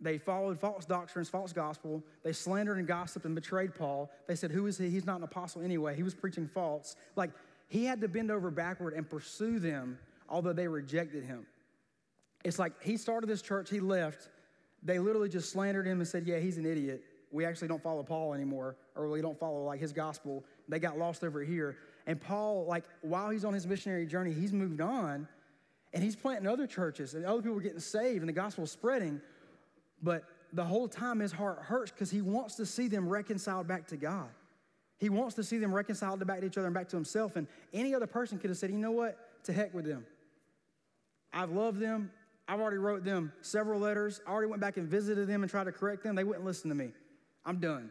[0.00, 2.02] They followed false doctrines, false gospel.
[2.24, 4.10] They slandered and gossiped and betrayed Paul.
[4.26, 4.90] They said, Who is he?
[4.90, 5.94] He's not an apostle anyway.
[5.94, 6.96] He was preaching false.
[7.14, 7.30] Like,
[7.68, 11.46] he had to bend over backward and pursue them, although they rejected him.
[12.44, 14.28] It's like he started this church, he left.
[14.82, 17.02] They literally just slandered him and said, Yeah, he's an idiot.
[17.32, 20.44] We actually don't follow Paul anymore, or we don't follow like his gospel.
[20.68, 21.76] They got lost over here.
[22.06, 25.26] And Paul, like, while he's on his missionary journey, he's moved on
[25.92, 29.20] and he's planting other churches and other people are getting saved and the gospel's spreading.
[30.02, 33.88] But the whole time his heart hurts because he wants to see them reconciled back
[33.88, 34.28] to God.
[34.98, 37.36] He wants to see them reconciled back to each other and back to himself.
[37.36, 39.44] And any other person could have said, you know what?
[39.44, 40.06] To heck with them.
[41.36, 42.10] I've loved them.
[42.48, 44.20] I've already wrote them several letters.
[44.26, 46.14] I already went back and visited them and tried to correct them.
[46.14, 46.92] They wouldn't listen to me.
[47.44, 47.90] I'm done.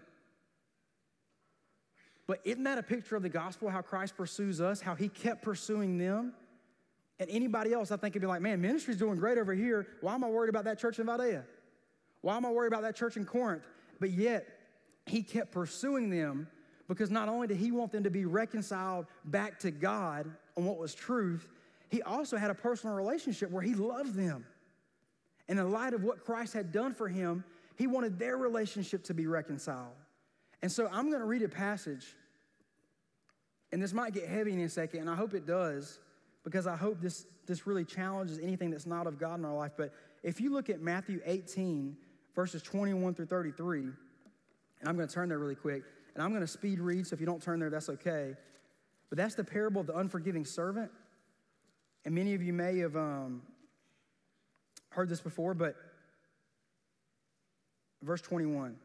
[2.26, 5.44] But isn't that a picture of the gospel, how Christ pursues us, how he kept
[5.44, 6.34] pursuing them?
[7.20, 9.86] And anybody else, I think, would be like, man, ministry's doing great over here.
[10.02, 11.46] Why am I worried about that church in Vidalia?
[12.22, 13.64] Why am I worried about that church in Corinth?
[14.00, 14.48] But yet,
[15.06, 16.48] he kept pursuing them
[16.88, 20.80] because not only did he want them to be reconciled back to God on what
[20.80, 21.48] was truth,
[21.90, 24.46] he also had a personal relationship where he loved them.
[25.48, 27.44] And in light of what Christ had done for him,
[27.78, 29.94] he wanted their relationship to be reconciled.
[30.62, 32.06] And so I'm going to read a passage,
[33.72, 36.00] and this might get heavy in a second, and I hope it does,
[36.44, 39.74] because I hope this, this really challenges anything that's not of God in our life.
[39.78, 39.94] But
[40.24, 41.96] if you look at Matthew 18,
[42.34, 43.94] verses 21 through 33, and
[44.90, 47.20] I'm going to turn there really quick, and I'm going to speed read, so if
[47.20, 48.36] you don't turn there, that's okay.
[49.10, 50.90] But that's the parable of the unforgiving servant.
[52.06, 53.42] And many of you may have um,
[54.90, 55.76] heard this before, but
[58.04, 58.76] verse 21.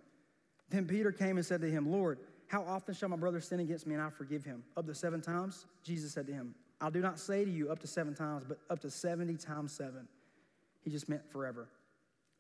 [0.70, 3.86] Then Peter came and said to him, Lord, how often shall my brother sin against
[3.86, 4.64] me and I forgive him?
[4.76, 5.66] Up to seven times?
[5.84, 8.58] Jesus said to him, I do not say to you up to seven times, but
[8.70, 10.08] up to 70 times seven.
[10.82, 11.68] He just meant forever,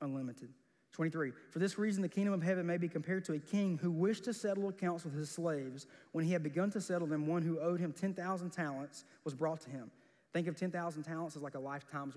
[0.00, 0.48] unlimited.
[0.92, 1.32] 23.
[1.50, 4.24] For this reason, the kingdom of heaven may be compared to a king who wished
[4.24, 5.86] to settle accounts with his slaves.
[6.12, 9.60] When he had begun to settle them, one who owed him 10,000 talents was brought
[9.62, 9.90] to him.
[10.32, 12.16] Think of 10,000 talents as like a lifetime's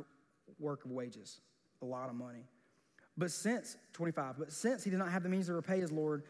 [0.59, 1.41] work of wages,
[1.81, 2.45] a lot of money.
[3.17, 6.23] But since, 25, but since he did not have the means to repay his Lord,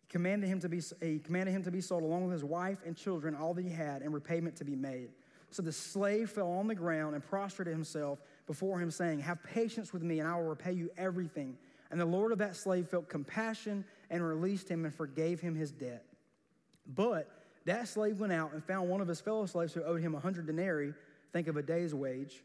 [0.00, 2.78] he commanded him to be, he commanded him to be sold along with his wife
[2.84, 5.10] and children, all that he had, and repayment to be made.
[5.50, 9.92] So the slave fell on the ground and prostrated himself before him, saying, Have patience
[9.92, 11.56] with me, and I will repay you everything.
[11.90, 15.70] And the Lord of that slave felt compassion and released him and forgave him his
[15.70, 16.04] debt.
[16.86, 17.28] But
[17.66, 20.20] that slave went out and found one of his fellow slaves who owed him a
[20.20, 20.94] hundred denarii,
[21.32, 22.42] think of a day's wage,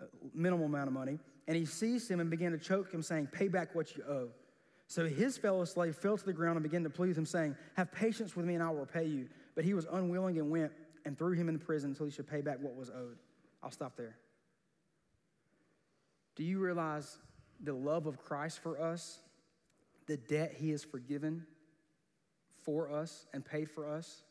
[0.00, 3.28] uh, minimal amount of money and he seized him and began to choke him, saying,
[3.28, 4.28] Pay back what you owe.
[4.86, 7.92] So his fellow slave fell to the ground and began to plead him, saying, Have
[7.92, 9.28] patience with me, and I will repay you.
[9.54, 10.72] But he was unwilling and went
[11.04, 13.18] and threw him in the prison until he should pay back what was owed.
[13.62, 14.16] I'll stop there.
[16.36, 17.18] Do you realize
[17.62, 19.20] the love of Christ for us,
[20.06, 21.46] the debt he has forgiven
[22.64, 24.22] for us and paid for us?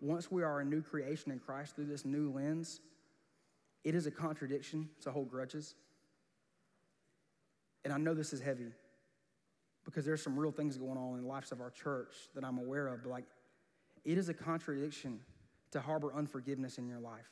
[0.00, 2.80] Once we are a new creation in Christ through this new lens,
[3.84, 5.74] it is a contradiction to hold grudges.
[7.84, 8.72] And I know this is heavy
[9.84, 12.58] because there's some real things going on in the lives of our church that I'm
[12.58, 13.24] aware of, but like
[14.04, 15.20] it is a contradiction
[15.72, 17.28] to harbor unforgiveness in your life.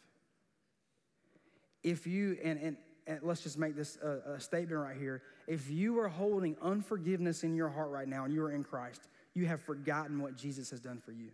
[1.82, 5.22] If you, and, and, and let's just make this a, a statement right here.
[5.46, 9.08] If you are holding unforgiveness in your heart right now and you are in Christ,
[9.38, 11.30] you have forgotten what Jesus has done for you.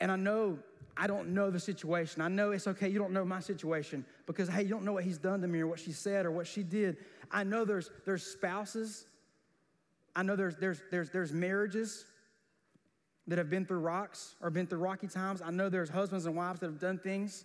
[0.00, 0.58] And I know
[0.96, 2.22] I don't know the situation.
[2.22, 5.04] I know it's okay, you don't know my situation because, hey, you don't know what
[5.04, 6.96] he's done to me or what she said or what she did.
[7.30, 9.06] I know there's, there's spouses,
[10.16, 12.04] I know there's, there's, there's, there's marriages
[13.28, 15.40] that have been through rocks or been through rocky times.
[15.40, 17.44] I know there's husbands and wives that have done things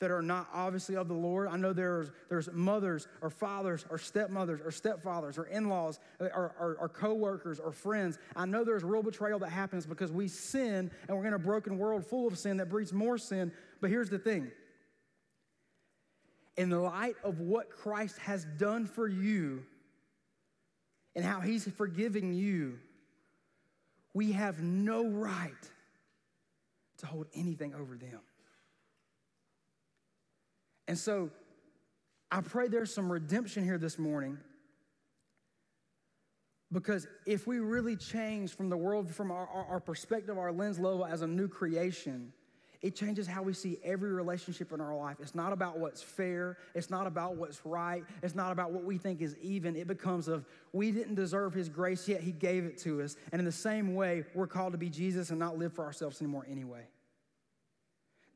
[0.00, 1.48] that are not obviously of the Lord.
[1.48, 6.24] I know there's, there's mothers or fathers or stepmothers or stepfathers or in laws uh,
[6.26, 8.18] or, or, or co workers or friends.
[8.36, 11.78] I know there's real betrayal that happens because we sin and we're in a broken
[11.78, 13.52] world full of sin that breeds more sin.
[13.80, 14.50] But here's the thing
[16.56, 19.64] in the light of what Christ has done for you
[21.14, 22.78] and how he's forgiving you,
[24.12, 25.52] we have no right
[26.98, 28.20] to hold anything over them.
[30.88, 31.30] And so
[32.32, 34.38] I pray there's some redemption here this morning.
[36.72, 40.78] Because if we really change from the world, from our, our, our, perspective, our lens
[40.78, 42.32] level as a new creation,
[42.80, 45.16] It changes how we see every relationship in our life.
[45.20, 46.58] It's not about what's fair.
[46.74, 48.04] It's not about what's right.
[48.22, 49.74] It's not about what we think is even.
[49.74, 53.16] It becomes of we didn't deserve his grace yet he gave it to us.
[53.32, 56.22] And in the same way, we're called to be Jesus and not live for ourselves
[56.22, 56.82] anymore anyway.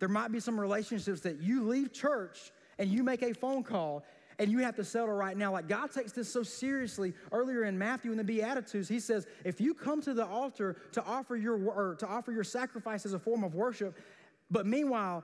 [0.02, 4.02] There might be some relationships that you leave church and you make a phone call
[4.40, 5.52] and you have to settle right now.
[5.52, 7.14] Like God takes this so seriously.
[7.30, 11.04] Earlier in Matthew in the Beatitudes, he says, if you come to the altar to
[11.04, 13.96] offer your to offer your sacrifice as a form of worship,
[14.50, 15.22] but meanwhile,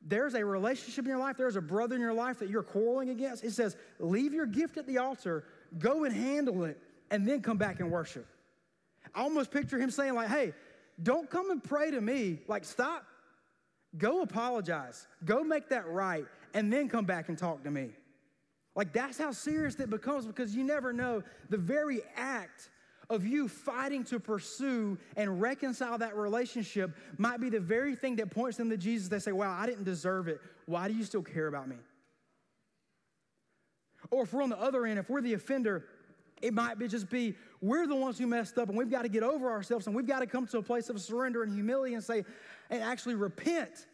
[0.00, 3.10] there's a relationship in your life, there's a brother in your life that you're quarreling
[3.10, 3.42] against.
[3.42, 5.42] It says, leave your gift at the altar,
[5.80, 6.80] go and handle it,
[7.10, 8.28] and then come back and worship.
[9.16, 10.52] I almost picture him saying, like, hey,
[11.02, 12.38] don't come and pray to me.
[12.46, 13.04] Like, stop.
[13.98, 15.06] Go apologize.
[15.24, 16.24] Go make that right,
[16.54, 17.90] and then come back and talk to me.
[18.74, 22.70] Like, that's how serious it becomes because you never know the very act
[23.10, 28.30] of you fighting to pursue and reconcile that relationship might be the very thing that
[28.30, 29.08] points them to Jesus.
[29.08, 30.40] They say, Wow, I didn't deserve it.
[30.64, 31.76] Why do you still care about me?
[34.10, 35.84] Or if we're on the other end, if we're the offender,
[36.42, 39.08] it might be just be we're the ones who messed up and we've got to
[39.08, 41.94] get over ourselves and we've got to come to a place of surrender and humility
[41.94, 42.24] and say,
[42.68, 43.86] and actually repent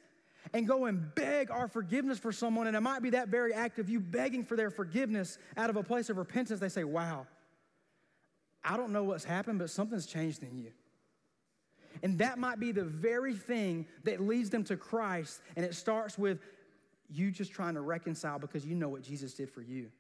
[0.55, 2.67] and go and beg our forgiveness for someone.
[2.67, 5.77] And it might be that very act of you begging for their forgiveness out of
[5.77, 6.61] a place of repentance.
[6.61, 7.27] They say, Wow,
[8.65, 10.71] I don't know what's happened, but something's changed in you.
[12.03, 15.41] And that might be the very thing that leads them to Christ.
[15.57, 16.39] And it starts with
[17.11, 19.91] you just trying to reconcile because you know what Jesus did for you.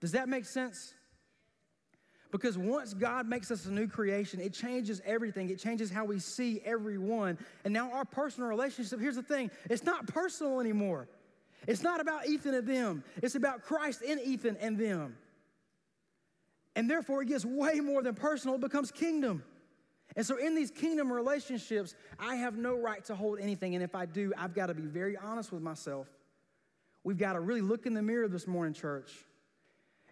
[0.00, 0.94] Does that make sense?
[2.30, 5.48] Because once God makes us a new creation, it changes everything.
[5.48, 7.38] It changes how we see everyone.
[7.64, 11.08] And now our personal relationship, here's the thing it's not personal anymore.
[11.66, 15.16] It's not about Ethan and them, it's about Christ in Ethan and them.
[16.76, 19.42] And therefore, it gets way more than personal, it becomes kingdom.
[20.16, 23.74] And so, in these kingdom relationships, I have no right to hold anything.
[23.74, 26.06] And if I do, I've got to be very honest with myself.
[27.04, 29.12] We've got to really look in the mirror this morning, church.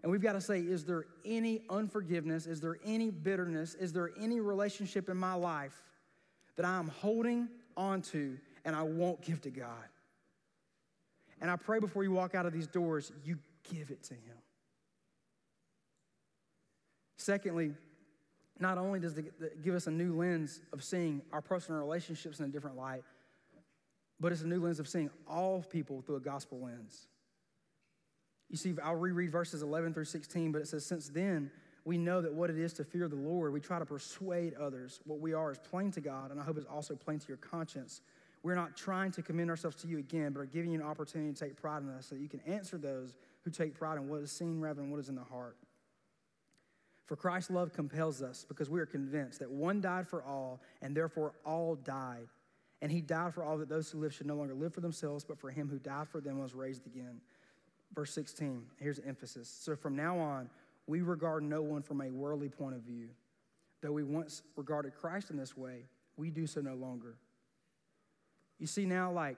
[0.06, 2.46] And we've got to say, is there any unforgiveness?
[2.46, 3.74] Is there any bitterness?
[3.74, 5.82] Is there any relationship in my life
[6.54, 9.88] that I'm holding onto and I won't give to God?
[11.40, 13.40] And I pray before you walk out of these doors, you
[13.74, 14.36] give it to Him.
[17.16, 17.72] Secondly,
[18.60, 22.44] not only does it give us a new lens of seeing our personal relationships in
[22.44, 23.02] a different light,
[24.20, 27.08] but it's a new lens of seeing all people through a gospel lens.
[28.48, 31.50] You see, I'll reread verses 11 through 16, but it says, Since then,
[31.84, 35.00] we know that what it is to fear the Lord, we try to persuade others.
[35.04, 37.36] What we are is plain to God, and I hope it's also plain to your
[37.36, 38.00] conscience.
[38.42, 41.32] We're not trying to commend ourselves to you again, but are giving you an opportunity
[41.32, 44.08] to take pride in us so that you can answer those who take pride in
[44.08, 45.56] what is seen rather than what is in the heart.
[47.06, 50.96] For Christ's love compels us because we are convinced that one died for all, and
[50.96, 52.26] therefore all died.
[52.82, 55.24] And he died for all that those who live should no longer live for themselves,
[55.24, 57.20] but for him who died for them was raised again.
[57.94, 59.48] Verse 16, here's the emphasis.
[59.48, 60.50] So from now on,
[60.86, 63.08] we regard no one from a worldly point of view.
[63.82, 65.84] Though we once regarded Christ in this way,
[66.16, 67.16] we do so no longer.
[68.58, 69.36] You see, now, like,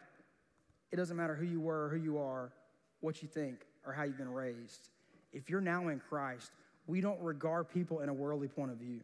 [0.92, 2.52] it doesn't matter who you were, who you are,
[3.00, 4.90] what you think, or how you've been raised.
[5.32, 6.50] If you're now in Christ,
[6.87, 9.00] we don't regard people in a worldly point of view.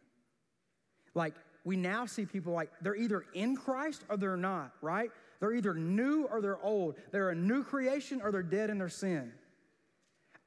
[1.13, 5.11] Like, we now see people like they're either in Christ or they're not, right?
[5.39, 6.95] They're either new or they're old.
[7.11, 9.31] They're a new creation or they're dead in their sin.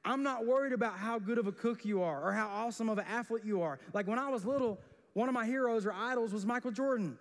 [0.05, 2.97] I'm not worried about how good of a cook you are or how awesome of
[2.97, 3.79] an athlete you are.
[3.93, 4.79] Like when I was little,
[5.13, 7.17] one of my heroes or idols was Michael Jordan.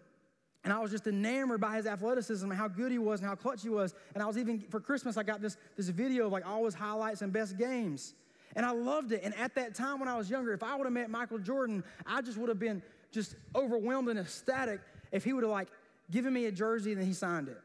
[0.65, 3.35] And I was just enamored by his athleticism and how good he was and how
[3.35, 3.95] clutch he was.
[4.15, 6.75] And I was even, for Christmas, I got this, this video of like all his
[6.75, 8.15] highlights and best games.
[8.57, 9.21] And I loved it.
[9.23, 11.85] And at that time when I was younger, if I would have met Michael Jordan,
[12.07, 14.81] I just would have been just overwhelmed and ecstatic
[15.13, 15.69] if he would have like
[16.11, 17.59] given me a jersey and he signed it.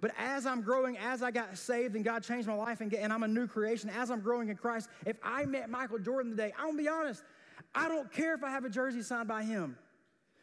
[0.00, 3.00] But as I'm growing, as I got saved and God changed my life and, get,
[3.00, 6.32] and I'm a new creation, as I'm growing in Christ, if I met Michael Jordan
[6.32, 7.22] today, I'm gonna be honest,
[7.74, 9.78] I don't care if I have a jersey signed by him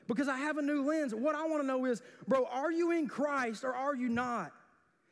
[0.07, 1.13] because I have a new lens.
[1.13, 4.51] What I wanna know is, bro, are you in Christ or are you not?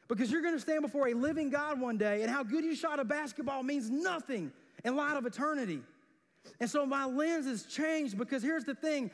[0.07, 2.99] Because you're gonna stand before a living God one day, and how good you shot
[2.99, 4.51] a basketball means nothing
[4.83, 5.81] in light of eternity.
[6.59, 9.11] And so my lens has changed because here's the thing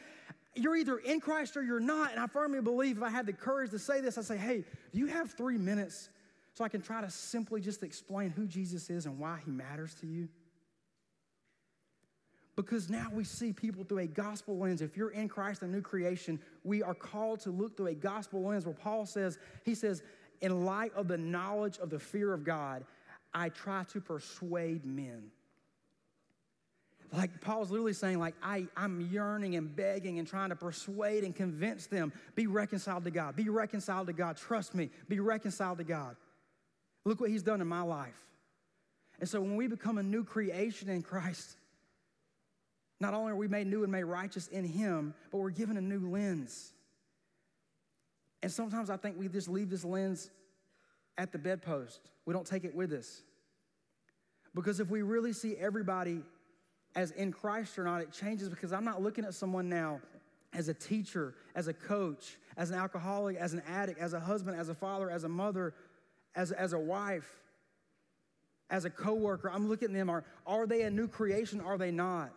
[0.56, 2.12] you're either in Christ or you're not.
[2.12, 4.64] And I firmly believe if I had the courage to say this, I'd say, hey,
[4.94, 6.10] do you have three minutes
[6.54, 9.94] so I can try to simply just explain who Jesus is and why he matters
[10.02, 10.30] to you?
[12.56, 14.82] Because now we see people through a gospel lens.
[14.82, 18.44] If you're in Christ, a new creation, we are called to look through a gospel
[18.44, 20.04] lens where Paul says, he says,
[20.40, 22.86] in light of the knowledge of the fear of God,
[23.34, 25.32] I try to persuade men.
[27.12, 31.36] Like Paul's literally saying, like, I, I'm yearning and begging and trying to persuade and
[31.36, 35.84] convince them, be reconciled to God, be reconciled to God, trust me, be reconciled to
[35.84, 36.16] God.
[37.06, 38.20] Look what he's done in my life.
[39.20, 41.56] And so when we become a new creation in Christ,
[43.00, 45.82] not only are we made new and made righteous in him, but we're given a
[45.82, 46.74] new lens.
[48.42, 50.30] And sometimes I think we just leave this lens
[51.18, 52.00] at the bedpost.
[52.26, 53.22] We don't take it with us.
[54.54, 56.24] Because if we really see everybody
[56.96, 60.00] as in Christ or not, it changes because I'm not looking at someone now
[60.54, 64.58] as a teacher, as a coach, as an alcoholic, as an addict, as a husband,
[64.58, 65.74] as a father, as a mother,
[66.36, 67.30] as, as a wife,
[68.70, 69.52] as a coworker.
[69.52, 70.10] I'm looking at them.
[70.10, 71.60] Are, are they a new creation?
[71.60, 72.32] Are they not?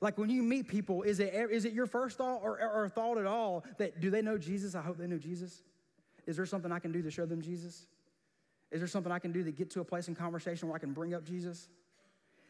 [0.00, 3.18] Like when you meet people, is it, is it your first thought or, or thought
[3.18, 4.74] at all that do they know Jesus?
[4.74, 5.62] I hope they know Jesus.
[6.26, 7.86] Is there something I can do to show them Jesus?
[8.70, 10.78] Is there something I can do to get to a place in conversation where I
[10.78, 11.68] can bring up Jesus?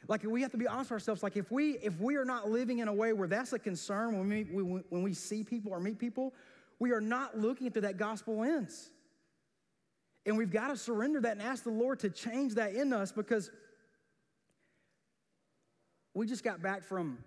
[0.08, 1.22] Like we have to be honest with ourselves.
[1.22, 4.18] Like if we if we are not living in a way where that's a concern
[4.18, 6.32] when we, we when we see people or meet people,
[6.78, 8.90] we are not looking through that gospel lens.
[10.26, 13.10] And we've got to surrender that and ask the Lord to change that in us
[13.12, 13.50] because
[16.14, 17.18] we just got back from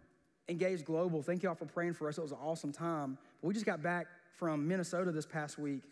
[0.50, 1.22] Engage Global.
[1.22, 2.18] Thank y'all for praying for us.
[2.18, 3.18] It was an awesome time.
[3.42, 4.08] But we just got back
[4.38, 5.84] from Minnesota this past week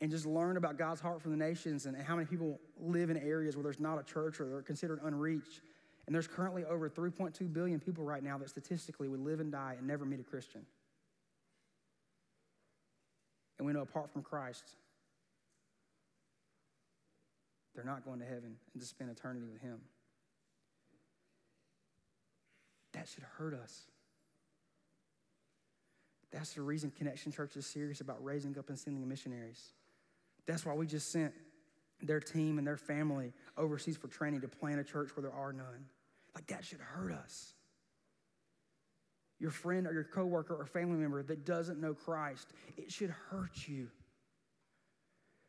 [0.00, 3.16] and just learned about God's heart for the nations and how many people live in
[3.16, 5.62] areas where there's not a church or they're considered unreached.
[6.06, 9.76] And there's currently over 3.2 billion people right now that statistically would live and die
[9.78, 10.62] and never meet a Christian.
[13.58, 14.64] And we know apart from Christ,
[17.74, 19.78] they're not going to heaven and to spend eternity with Him.
[22.92, 23.82] That should hurt us.
[26.32, 29.72] That's the reason Connection Church is serious about raising up and sending missionaries.
[30.46, 31.32] That's why we just sent
[32.02, 35.52] their team and their family overseas for training to plant a church where there are
[35.52, 35.86] none.
[36.34, 37.54] Like that should hurt us.
[39.38, 43.66] Your friend or your coworker or family member that doesn't know Christ, it should hurt
[43.66, 43.88] you.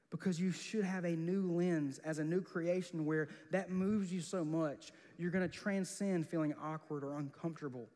[0.10, 4.22] Because you should have a new lens as a new creation where that moves you
[4.22, 7.89] so much, you're going to transcend feeling awkward or uncomfortable.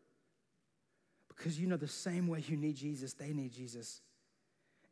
[1.27, 4.01] Because you know the same way you need Jesus, they need Jesus.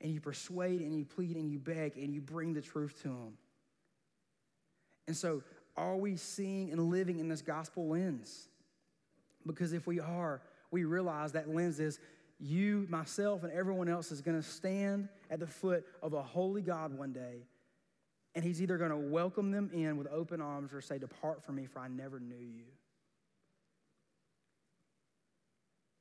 [0.01, 3.07] And you persuade and you plead and you beg and you bring the truth to
[3.07, 3.37] them.
[5.07, 5.43] And so,
[5.77, 8.47] are we seeing and living in this gospel lens?
[9.45, 10.41] Because if we are,
[10.71, 11.99] we realize that lens is
[12.39, 16.61] you, myself, and everyone else is going to stand at the foot of a holy
[16.61, 17.45] God one day.
[18.33, 21.55] And he's either going to welcome them in with open arms or say, Depart from
[21.55, 22.65] me, for I never knew you.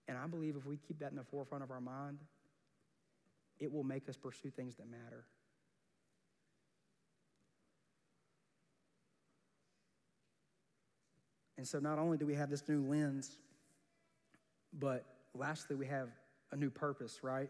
[0.08, 2.18] And I believe if we keep that in the forefront of our mind,
[3.58, 5.24] it will make us pursue things that matter.
[11.64, 13.38] And so not only do we have this new lens,
[14.74, 16.10] but lastly, we have
[16.52, 17.48] a new purpose, right?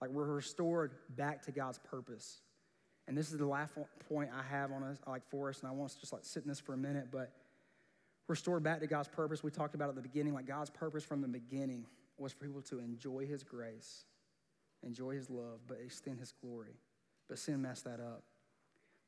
[0.00, 2.40] Like we're restored back to God's purpose.
[3.06, 3.74] And this is the last
[4.08, 6.24] point I have on us, like for us, and I want us to just like
[6.24, 7.30] sit in this for a minute, but
[8.26, 9.44] restored back to God's purpose.
[9.44, 11.86] We talked about at the beginning, like God's purpose from the beginning
[12.18, 14.06] was for people to enjoy his grace,
[14.82, 16.74] enjoy his love, but extend his glory.
[17.28, 18.24] But sin messed that up.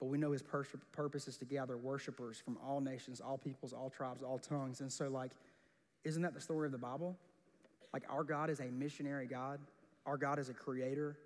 [0.00, 3.90] But we know his purpose is to gather worshipers from all nations, all peoples, all
[3.90, 4.80] tribes, all tongues.
[4.80, 5.32] And so, like,
[6.02, 7.16] isn't that the story of the Bible?
[7.92, 9.60] Like, our God is a missionary God,
[10.04, 11.16] our God is a creator,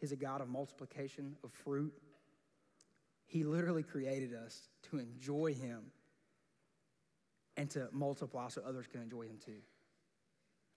[0.00, 1.92] He's a God of multiplication, of fruit.
[3.26, 5.80] He literally created us to enjoy Him
[7.56, 9.60] and to multiply so others can enjoy Him too.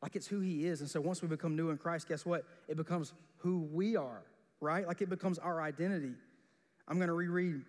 [0.02, 0.82] Like it's who He is.
[0.82, 2.46] And so once we become new in Christ, guess what?
[2.68, 4.24] It becomes who we are,
[4.60, 4.88] right?
[4.88, 6.14] Like it becomes our identity.
[6.88, 7.62] I'm going to reread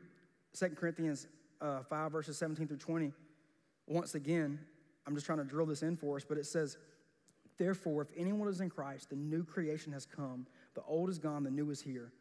[0.58, 1.26] 2 Corinthians
[1.60, 3.12] uh, 5, verses 17 through 20.
[3.86, 4.58] Once again,
[5.06, 6.76] I'm just trying to drill this in for us, but it says,
[7.58, 10.46] Therefore, if anyone is in Christ, the new creation has come.
[10.74, 12.12] The old is gone, the new is here.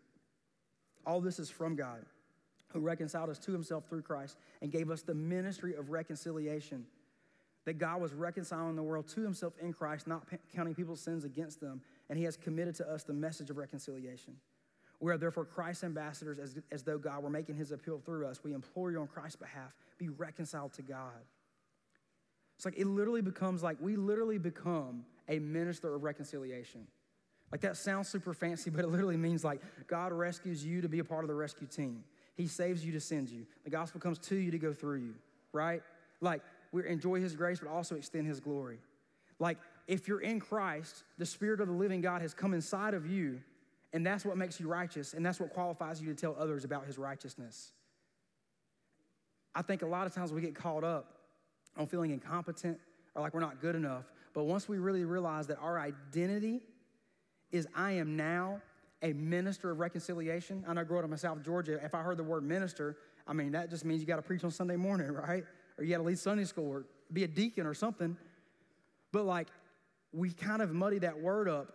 [1.06, 2.06] All this is from God,
[2.70, 6.86] who reconciled us to himself through Christ and gave us the ministry of reconciliation.
[7.66, 11.62] That God was reconciling the world to himself in Christ, not counting people's sins against
[11.62, 14.36] them, and he has committed to us the message of reconciliation.
[15.02, 18.44] We are therefore Christ's ambassadors as, as though God were making his appeal through us.
[18.44, 21.26] We implore you on Christ's behalf, be reconciled to God.
[22.56, 26.86] It's like it literally becomes like we literally become a minister of reconciliation.
[27.52, 31.00] Like that sounds super fancy, but it literally means like God rescues you to be
[31.00, 32.04] a part of the rescue team.
[32.36, 33.48] He saves you to send you.
[33.64, 35.16] The gospel comes to you to go through you,
[35.52, 35.82] right?
[36.22, 38.78] Like we enjoy his grace, but also extend his glory.
[39.40, 43.08] Like if you're in Christ, the Spirit of the living God has come inside of
[43.08, 43.42] you
[43.94, 46.86] and that's what makes you righteous, and that's what qualifies you to tell others about
[46.86, 47.72] his righteousness.
[49.54, 51.14] I think a lot of times we get caught up
[51.78, 52.80] on feeling incompetent,
[53.16, 54.06] or like we're not good enough.
[54.34, 56.62] But once we really realize that our identity
[57.52, 58.62] is I am now
[59.02, 60.64] a minister of reconciliation.
[60.68, 63.52] I know growing up in South Georgia, if I heard the word minister, I mean,
[63.54, 65.44] that just means you got to preach on Sunday morning, right?
[65.78, 68.16] Or you got to lead Sunday school or be a deacon or something.
[69.12, 69.48] But like,
[70.14, 71.74] we kind of muddy that word up.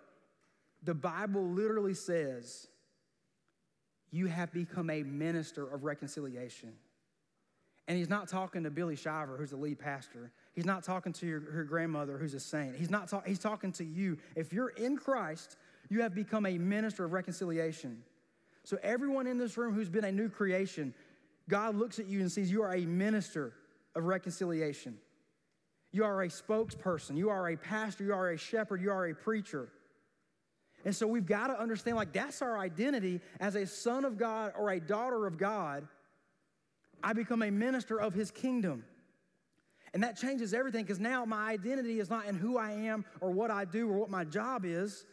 [0.87, 2.69] The Bible literally says,
[4.13, 6.73] you have become a minister of reconciliation.
[7.89, 10.31] And he's not talking to Billy Shiver, who's the lead pastor.
[10.55, 12.77] He's not talking to your, her grandmother, who's a saint.
[12.77, 14.17] He's not talk, he's talking to you.
[14.37, 15.57] If you're in Christ,
[15.89, 18.03] you have become a minister of reconciliation.
[18.63, 20.95] So everyone in this room who's been a new creation,
[21.49, 23.53] God looks at you and sees you are a minister
[23.97, 24.99] of reconciliation.
[25.91, 27.17] You are a spokesperson.
[27.17, 28.05] You are a pastor.
[28.05, 28.81] You are a shepherd.
[28.81, 29.69] You are a preacher.
[30.87, 34.53] And so we've got to understand like that's our identity as a son of God
[34.57, 35.87] or a daughter of God.
[37.03, 38.85] I become a minister of his kingdom.
[39.93, 43.33] And that changes everything because now my identity is not in who I am or
[43.33, 45.05] what I do or what my job is.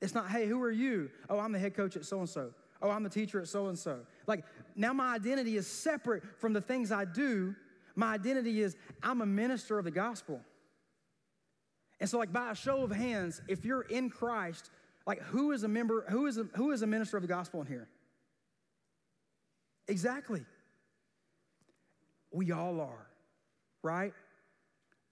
[0.00, 1.08] It's not, hey, who are you?
[1.30, 2.50] Oh, I'm the head coach at so and so.
[2.82, 4.00] Oh, I'm the teacher at so and so.
[4.26, 4.44] Like
[4.74, 7.54] now my identity is separate from the things I do.
[7.94, 10.40] My identity is I'm a minister of the gospel.
[12.00, 14.70] And so, like by a show of hands, if you're in Christ,
[15.06, 17.60] like who is a member, who is a, who is a minister of the gospel
[17.60, 17.88] in here?
[19.88, 20.44] Exactly.
[22.32, 23.06] We all are,
[23.82, 24.12] right?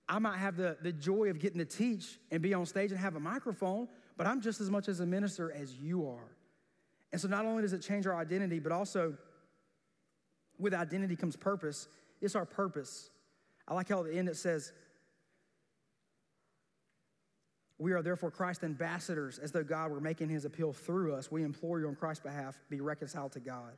[0.08, 2.98] I might have the, the joy of getting to teach and be on stage and
[3.00, 6.36] have a microphone, but I'm just as much as a minister as you are.
[7.12, 9.16] And so not only does it change our identity, but also
[10.58, 11.88] with identity comes purpose.
[12.20, 13.10] It's our purpose.
[13.66, 14.72] I like how at the end it says,
[17.80, 21.32] We are therefore Christ's ambassadors, as though God were making his appeal through us.
[21.32, 23.72] We implore you on Christ's behalf, be reconciled to God.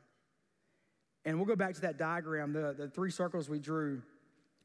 [1.24, 4.02] And we'll go back to that diagram, the, the three circles we drew.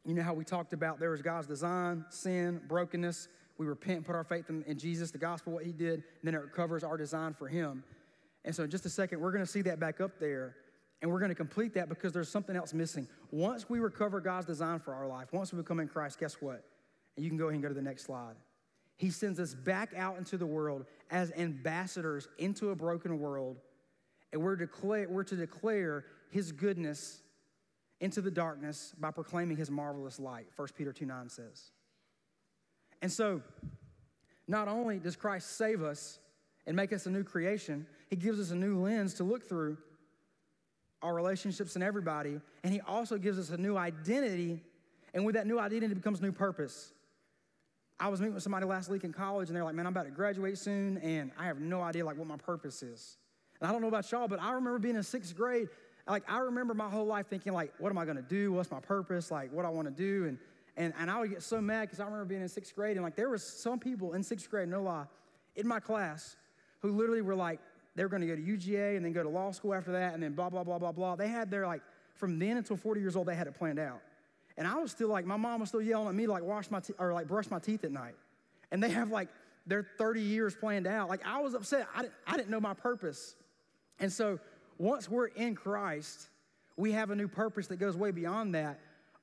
[0.03, 3.27] You know how we talked about there was God's design, sin, brokenness.
[3.59, 6.33] We repent, put our faith in, in Jesus, the gospel, what he did, and then
[6.33, 7.83] it covers our design for him.
[8.43, 10.55] And so, in just a second, we're going to see that back up there.
[11.03, 13.07] And we're going to complete that because there's something else missing.
[13.29, 16.63] Once we recover God's design for our life, once we become in Christ, guess what?
[17.15, 18.33] And you can go ahead and go to the next slide.
[18.97, 23.57] He sends us back out into the world as ambassadors into a broken world.
[24.33, 27.21] And we're, declare, we're to declare his goodness
[27.99, 31.71] into the darkness by proclaiming his marvelous light, 1 Peter 2 9 says.
[33.01, 33.41] And so,
[34.47, 36.19] not only does Christ save us
[36.65, 39.77] and make us a new creation, he gives us a new lens to look through
[41.01, 44.63] our relationships and everybody, and he also gives us a new identity,
[45.13, 46.93] and with that new identity becomes new purpose.
[47.99, 50.05] I was meeting with somebody last week in college, and they're like, "Man, I'm about
[50.05, 53.17] to graduate soon, and I have no idea like what my purpose is."
[53.59, 55.69] And I don't know about y'all, but I remember being in sixth grade.
[56.07, 58.51] Like I remember my whole life thinking, like, "What am I going to do?
[58.51, 59.31] What's my purpose?
[59.31, 60.37] Like, what I want to do?" And
[60.77, 63.03] and and I would get so mad because I remember being in sixth grade, and
[63.03, 65.05] like there was some people in sixth grade, no lie,
[65.55, 66.35] in my class,
[66.81, 67.59] who literally were like,
[67.95, 70.13] they were going to go to UGA and then go to law school after that,
[70.13, 71.15] and then blah blah blah blah blah.
[71.15, 71.81] They had their like
[72.13, 74.01] from then until 40 years old, they had it planned out.
[74.57, 76.79] And I was still like, my mom was still yelling at me like wash my
[76.79, 78.15] te- or like brush my teeth at night.
[78.71, 79.29] And they have like
[79.67, 81.09] their 30 years planned out.
[81.09, 81.87] Like I was upset.
[81.95, 83.35] I didn't, I didn't know my purpose.
[83.99, 84.39] And so
[84.79, 86.29] once we're in Christ,
[86.75, 88.79] we have a new purpose that goes way beyond that.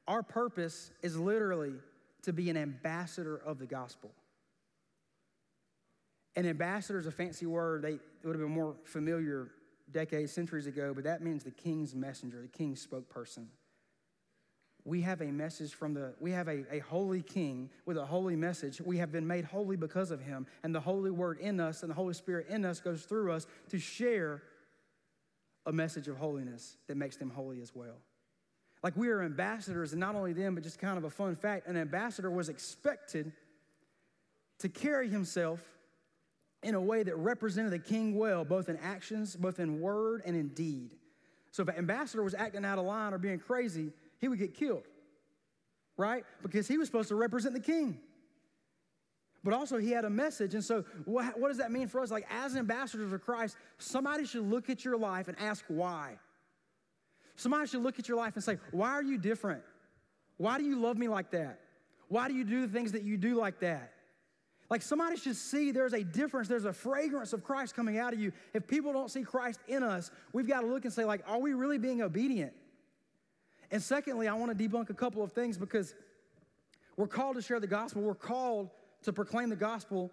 [0.07, 1.75] Our purpose is literally
[2.23, 4.11] to be an ambassador of the gospel.
[6.37, 7.83] An ambassador is a fancy word.
[7.83, 9.51] They, would have been more familiar
[9.91, 13.47] decades, centuries ago, but that means the king's messenger, the king's spokesperson
[14.85, 18.37] we have a message from the, we have a, a holy king with a holy
[18.37, 18.81] message.
[18.83, 20.47] We have been made holy because of him.
[20.63, 23.47] And the Holy Word in us and the Holy Spirit in us goes through us
[23.71, 24.43] to share
[25.65, 27.97] a message of holiness that makes them holy as well.
[28.83, 31.67] Like we are ambassadors, and not only them, but just kind of a fun fact
[31.67, 33.33] an ambassador was expected
[34.59, 35.63] to carry himself
[36.63, 40.37] in a way that represented the king well, both in actions, both in word and
[40.37, 40.95] in deed.
[41.51, 44.55] So if an ambassador was acting out of line or being crazy, he would get
[44.55, 44.85] killed,
[45.97, 46.25] right?
[46.43, 47.99] Because he was supposed to represent the king.
[49.43, 50.55] But also, he had a message.
[50.55, 52.11] And so, what, what does that mean for us?
[52.11, 56.17] Like, as ambassadors of Christ, somebody should look at your life and ask why.
[57.37, 59.63] Somebody should look at your life and say, Why are you different?
[60.39, 61.61] Why do you love me like that?
[62.09, 63.93] Why do you do the things that you do like that?
[64.71, 68.19] Like somebody should see there's a difference, there's a fragrance of Christ coming out of
[68.19, 68.33] you.
[68.55, 71.39] If people don't see Christ in us, we've got to look and say, like, are
[71.39, 72.53] we really being obedient?
[73.75, 75.97] And secondly, I want to debunk a couple of things because
[76.97, 78.03] we're called to share the gospel.
[78.03, 78.71] We're called
[79.03, 80.13] to proclaim the gospel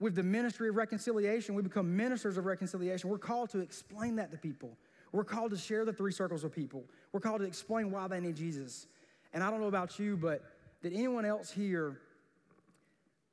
[0.00, 1.54] with the ministry of reconciliation.
[1.54, 3.10] We become ministers of reconciliation.
[3.10, 4.76] We're called to explain that to people.
[5.12, 6.82] We're called to share the three circles with people.
[7.12, 8.88] We're called to explain why they need Jesus.
[9.32, 10.42] And I don't know about you, but
[10.82, 12.00] did anyone else here?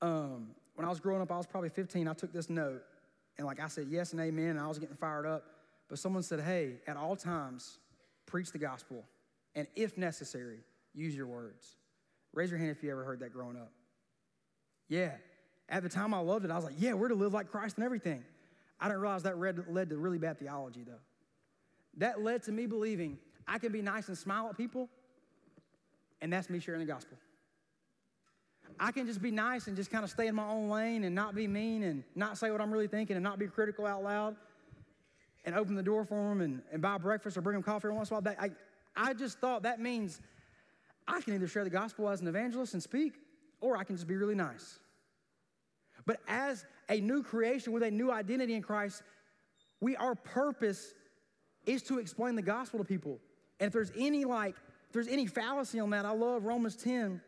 [0.03, 2.07] Um, when I was growing up, I was probably 15.
[2.07, 2.83] I took this note,
[3.39, 5.45] and like I said yes and amen, and I was getting fired up.
[5.89, 7.79] But someone said, "Hey, at all times,
[8.27, 9.03] preach the gospel,
[9.55, 10.59] and if necessary,
[10.93, 11.77] use your words."
[12.33, 13.71] Raise your hand if you ever heard that growing up.
[14.87, 15.17] Yeah.
[15.67, 16.51] At the time, I loved it.
[16.51, 18.23] I was like, "Yeah, we're to live like Christ and everything."
[18.79, 20.99] I didn't realize that led to really bad theology, though.
[21.97, 24.89] That led to me believing I can be nice and smile at people,
[26.21, 27.17] and that's me sharing the gospel.
[28.79, 31.13] I can just be nice and just kind of stay in my own lane and
[31.13, 34.03] not be mean and not say what I'm really thinking and not be critical out
[34.03, 34.35] loud
[35.45, 38.09] and open the door for them and, and buy breakfast or bring them coffee once
[38.09, 38.49] in a while.
[38.95, 40.21] I just thought that means
[41.07, 43.13] I can either share the gospel as an evangelist and speak,
[43.59, 44.79] or I can just be really nice.
[46.05, 49.03] But as a new creation with a new identity in Christ,
[49.79, 50.93] we our purpose
[51.65, 53.19] is to explain the gospel to people.
[53.59, 54.55] And if there's any like,
[54.87, 57.21] if there's any fallacy on that, I love Romans 10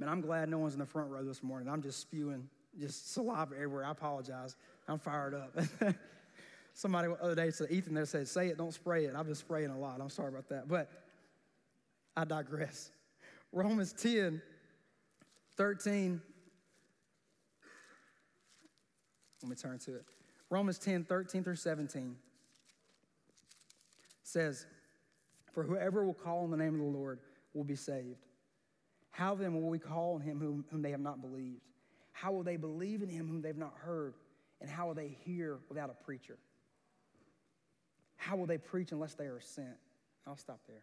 [0.00, 1.68] Man, I'm glad no one's in the front row this morning.
[1.68, 2.48] I'm just spewing
[2.78, 3.84] just saliva everywhere.
[3.84, 4.56] I apologize.
[4.88, 5.54] I'm fired up.
[6.80, 9.14] Somebody the other day said, Ethan there said, say it, don't spray it.
[9.14, 10.00] I've been spraying a lot.
[10.00, 10.66] I'm sorry about that.
[10.66, 10.90] But
[12.16, 12.90] I digress.
[13.52, 14.40] Romans 10,
[15.58, 16.22] 13.
[19.42, 20.06] Let me turn to it.
[20.48, 22.16] Romans 10, 13 through 17
[24.22, 24.64] says,
[25.52, 27.18] For whoever will call on the name of the Lord
[27.52, 28.24] will be saved.
[29.10, 31.60] How then will we call on him whom, whom they have not believed?
[32.12, 34.14] How will they believe in him whom they've not heard?
[34.62, 36.38] And how will they hear without a preacher?
[38.20, 39.78] How will they preach unless they are sent?
[40.26, 40.82] I'll stop there.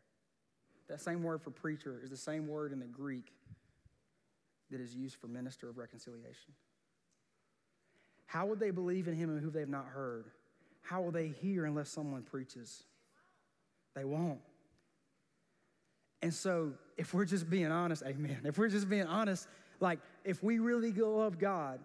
[0.89, 3.31] That same word for preacher is the same word in the Greek
[4.71, 6.53] that is used for minister of reconciliation.
[8.25, 10.25] How would they believe in him and who they've not heard?
[10.81, 12.83] How will they hear unless someone preaches?
[13.95, 14.39] They won't.
[16.23, 18.41] And so, if we're just being honest, amen.
[18.45, 19.47] If we're just being honest,
[19.79, 21.81] like if we really love God,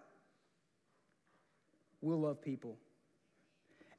[2.01, 2.75] we'll love people.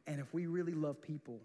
[0.07, 1.41] And if we really love people,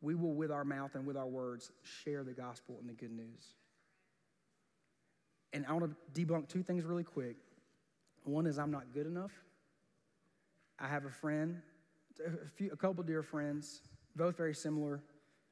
[0.00, 3.12] we will, with our mouth and with our words, share the gospel and the good
[3.12, 3.54] news.
[5.52, 7.36] And I want to debunk two things really quick.
[8.24, 9.32] One is I'm not good enough.
[10.78, 11.62] I have a friend,
[12.24, 13.80] a, few, a couple dear friends,
[14.16, 15.00] both very similar.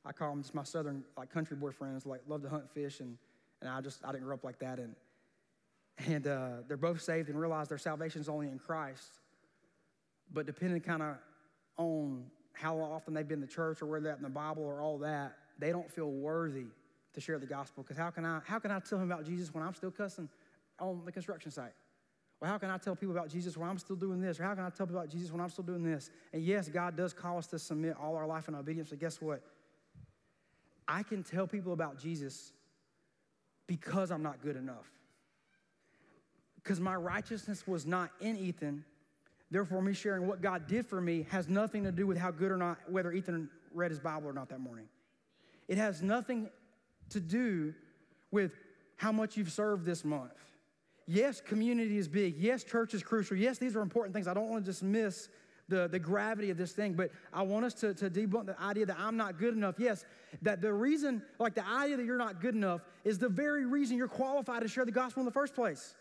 [0.05, 3.01] I call them just my southern like country boy friends, like love to hunt fish,
[3.01, 3.17] and
[3.61, 4.97] and I just I didn't grow up like that, and
[6.09, 9.05] and uh, they're both saved and realize their salvation is only in Christ.
[10.33, 11.17] But depending kind of
[11.77, 14.81] on how often they've been to church or where they're at in the Bible or
[14.81, 16.67] all that, they don't feel worthy
[17.15, 17.83] to share the gospel.
[17.83, 20.29] Because how can I how can I tell him about Jesus when I'm still cussing
[20.79, 21.73] on the construction site?
[22.41, 24.41] Well, how can I tell people about Jesus when I'm still doing this?
[24.41, 26.11] Or how can I tell people about Jesus when I'm still doing this?
[26.33, 28.89] And yes, God does call us to submit all our life in obedience.
[28.91, 29.43] But guess what?
[30.89, 32.53] I can tell people about Jesus
[33.69, 34.91] because I'm not good enough.
[36.57, 38.85] Because my righteousness was not in Ethan.
[39.53, 42.51] Therefore, me sharing what God did for me has nothing to do with how good
[42.51, 44.87] or not, whether Ethan read his Bible or not that morning.
[45.69, 46.49] It has nothing
[47.11, 47.75] to do
[48.31, 48.53] with
[48.97, 50.33] how much you've served this month.
[51.07, 52.39] Yes, community is big.
[52.39, 53.37] Yes, church is crucial.
[53.37, 54.27] Yes, these are important things.
[54.27, 55.29] I don't want to dismiss
[55.69, 58.87] the, the gravity of this thing, but I want us to, to debunk the idea
[58.87, 59.75] that I'm not good enough.
[59.79, 60.07] Yes,
[60.41, 63.99] that the reason, like the idea that you're not good enough, is the very reason
[63.99, 65.95] you're qualified to share the gospel in the first place.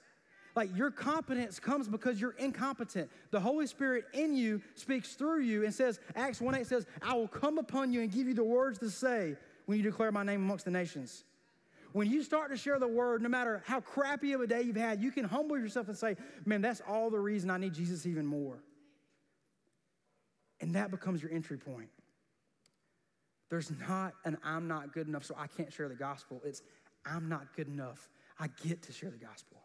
[0.56, 3.10] Like your competence comes because you're incompetent.
[3.32, 7.14] The Holy Spirit in you speaks through you and says, Acts 1 8 says, I
[7.14, 10.24] will come upon you and give you the words to say when you declare my
[10.24, 11.24] name amongst the nations.
[11.94, 14.78] When you start to share the word, no matter how crappy of a day you've
[14.78, 18.06] had, you can humble yourself and say, Man, that's all the reason I need Jesus
[18.06, 18.60] even more.
[20.62, 21.90] And that becomes your entry point.
[23.50, 26.42] There's not an I'm not good enough, so I can't share the gospel.
[26.46, 26.62] It's
[27.06, 28.10] I'm not good enough.
[28.40, 29.58] I get to share the gospel.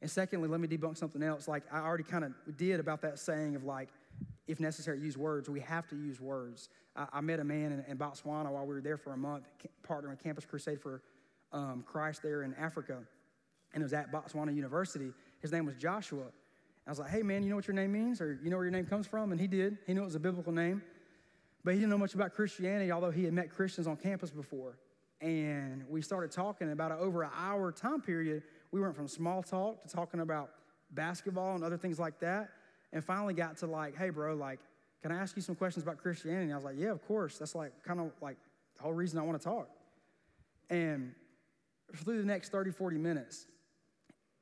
[0.00, 1.48] And secondly, let me debunk something else.
[1.48, 3.88] Like I already kind of did about that saying of like,
[4.46, 5.48] if necessary, use words.
[5.48, 6.68] We have to use words.
[6.96, 9.44] I, I met a man in, in, Botswana while we were there for a month,
[9.86, 11.02] partnering Campus Crusade for
[11.52, 12.98] um, Christ there in Africa.
[13.74, 15.12] And it was at Botswana University.
[15.40, 16.24] His name was Joshua.
[16.86, 18.20] I was like, hey, man, you know what your name means?
[18.20, 19.30] Or you know where your name comes from?
[19.30, 19.76] And he did.
[19.86, 20.82] He knew it was a biblical name.
[21.62, 24.78] But he didn't know much about Christianity, although he had met Christians on campus before.
[25.20, 28.42] And we started talking about over an hour time period.
[28.70, 30.50] We went from small talk to talking about
[30.90, 32.50] basketball and other things like that.
[32.92, 34.60] And finally got to like, hey, bro, like,
[35.02, 36.44] can I ask you some questions about Christianity?
[36.44, 37.38] And I was like, yeah, of course.
[37.38, 38.36] That's like kind of like
[38.76, 39.68] the whole reason I want to talk.
[40.70, 41.14] And
[41.96, 43.46] through the next 30, 40 minutes,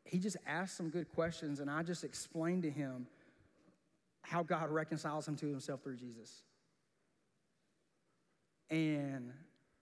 [0.04, 3.06] he just asked some good questions, and I just explained to him
[4.22, 6.42] how God reconciles him to himself through Jesus.
[8.70, 9.32] And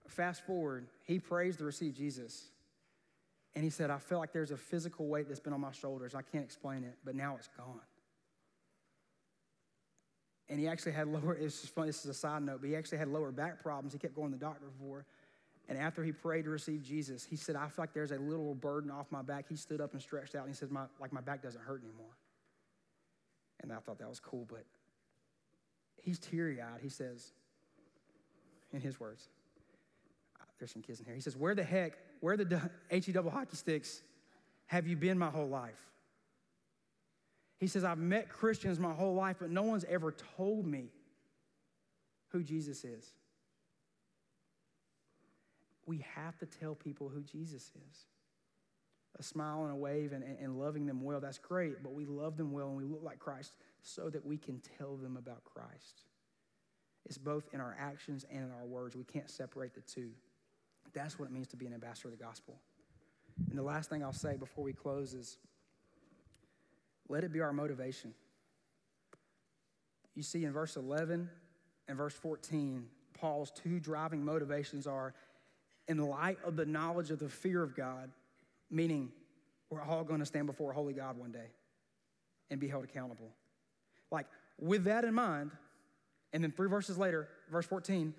[0.09, 2.51] fast forward, he prays to receive Jesus.
[3.55, 6.15] And he said, I feel like there's a physical weight that's been on my shoulders.
[6.15, 7.81] I can't explain it, but now it's gone.
[10.49, 12.77] And he actually had lower, it's just funny, this is a side note, but he
[12.77, 13.93] actually had lower back problems.
[13.93, 15.07] He kept going to the doctor for.
[15.69, 18.55] And after he prayed to receive Jesus, he said, I feel like there's a little
[18.55, 19.47] burden off my back.
[19.49, 21.83] He stood up and stretched out and he said, my, like my back doesn't hurt
[21.83, 22.13] anymore.
[23.63, 24.65] And I thought that was cool, but
[26.03, 26.81] he's teary eyed.
[26.83, 27.33] He says,
[28.75, 29.29] in his words,
[30.59, 31.15] there's some kids in here.
[31.15, 31.95] He says, Where the heck,
[32.25, 34.01] where the HE double hockey sticks
[34.65, 35.91] have you been my whole life?
[37.61, 40.87] He says, I've met Christians my whole life, but no one's ever told me
[42.29, 43.13] who Jesus is.
[45.85, 48.07] We have to tell people who Jesus is.
[49.19, 52.39] A smile and a wave and, and loving them well, that's great, but we love
[52.39, 53.53] them well and we look like Christ
[53.83, 56.05] so that we can tell them about Christ.
[57.05, 58.97] It's both in our actions and in our words.
[58.97, 60.13] We can't separate the two.
[60.95, 62.55] That's what it means to be an ambassador of the gospel.
[63.51, 65.39] And the last thing I'll say before we close is
[67.09, 68.15] let it be our motivation.
[70.15, 71.29] You see, in verse 11
[71.89, 72.87] and verse 14,
[73.19, 75.15] Paul's two driving motivations are
[75.89, 78.11] in light of the knowledge of the fear of God,
[78.71, 79.11] meaning
[79.71, 81.49] we're all going to stand before a holy God one day
[82.51, 83.31] and be held accountable.
[84.11, 84.27] Like,
[84.59, 85.51] with that in mind,
[86.33, 88.15] and then three verses later, verse 14,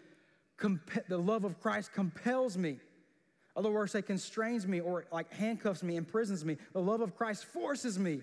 [1.07, 2.79] the love of Christ compels me.
[3.55, 6.57] Other words say constrains me or like handcuffs me, imprisons me.
[6.73, 8.21] The love of Christ forces me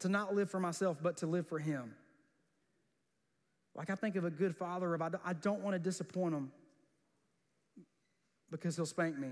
[0.00, 1.94] to not live for myself, but to live for Him.
[3.76, 6.50] Like I think of a good father, if I don't want to disappoint him
[8.50, 9.28] because he'll spank me,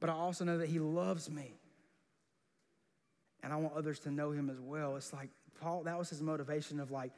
[0.00, 1.52] but I also know that he loves me.
[3.42, 4.96] And I want others to know him as well.
[4.96, 5.28] It's like
[5.60, 7.12] Paul, that was his motivation of like,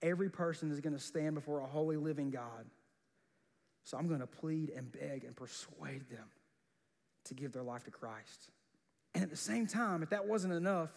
[0.00, 2.66] Every person is going to stand before a holy living God.
[3.84, 6.28] So I'm going to plead and beg and persuade them
[7.24, 8.50] to give their life to Christ.
[9.14, 10.90] And at the same time, if that wasn't enough,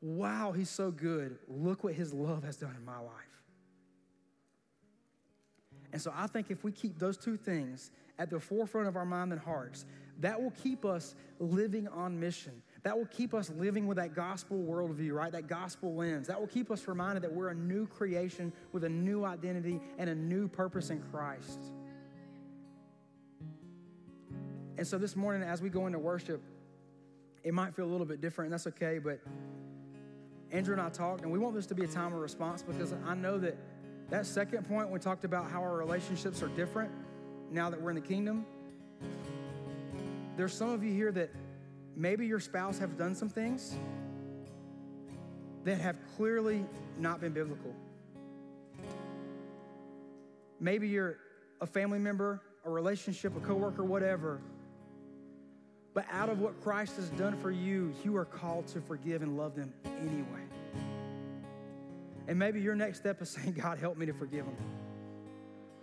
[0.00, 1.38] wow, he's so good.
[1.48, 3.12] Look what his love has done in my life.
[5.92, 9.04] And so I think if we keep those two things at the forefront of our
[9.04, 9.86] mind and hearts,
[10.20, 12.62] that will keep us living on mission.
[12.82, 15.30] That will keep us living with that gospel worldview, right?
[15.32, 16.28] That gospel lens.
[16.28, 20.08] That will keep us reminded that we're a new creation with a new identity and
[20.08, 21.60] a new purpose in Christ.
[24.78, 26.40] And so this morning, as we go into worship,
[27.44, 29.20] it might feel a little bit different, and that's okay, but
[30.52, 32.94] Andrew and I talked, and we want this to be a time of response because
[33.04, 33.56] I know that
[34.08, 36.90] that second point, we talked about how our relationships are different
[37.52, 38.44] now that we're in the kingdom.
[40.36, 41.30] There's some of you here that
[42.00, 43.76] maybe your spouse have done some things
[45.64, 46.64] that have clearly
[46.98, 47.74] not been biblical.
[50.58, 51.18] Maybe you're
[51.60, 54.40] a family member, a relationship, a coworker, whatever.
[55.92, 59.36] But out of what Christ has done for you, you are called to forgive and
[59.36, 60.44] love them anyway.
[62.28, 64.56] And maybe your next step is saying, God, help me to forgive them.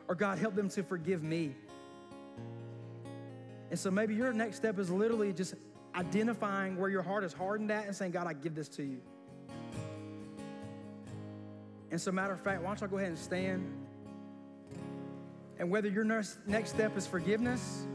[0.08, 1.54] Or God, help them to forgive me.
[3.70, 5.56] And so maybe your next step is literally just
[5.98, 9.02] identifying where your heart is hardened at and saying, God, I give this to you.
[11.90, 13.66] And so, matter of fact, why don't y'all go ahead and stand?
[15.58, 17.88] And whether your next step is forgiveness,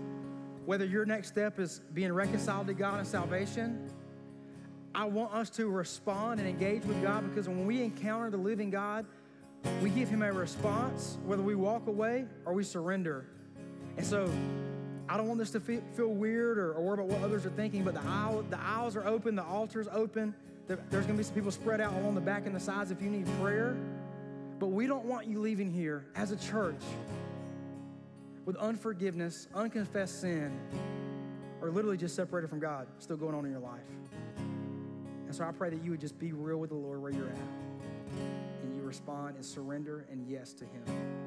[0.64, 3.90] whether your next step is being reconciled to God and salvation,
[4.94, 8.70] I want us to respond and engage with God because when we encounter the living
[8.70, 9.06] God,
[9.80, 13.26] we give Him a response, whether we walk away or we surrender.
[13.96, 14.28] And so,
[15.12, 17.84] I don't want this to feel weird or, or worry about what others are thinking,
[17.84, 20.34] but the, aisle, the aisles are open, the altar's open.
[20.66, 23.02] There's going to be some people spread out along the back and the sides if
[23.02, 23.76] you need prayer.
[24.58, 26.80] But we don't want you leaving here as a church
[28.46, 30.58] with unforgiveness, unconfessed sin,
[31.60, 33.80] or literally just separated from God still going on in your life.
[34.38, 37.28] And so I pray that you would just be real with the Lord where you're
[37.28, 37.36] at
[38.62, 41.21] and you respond and surrender and yes to Him.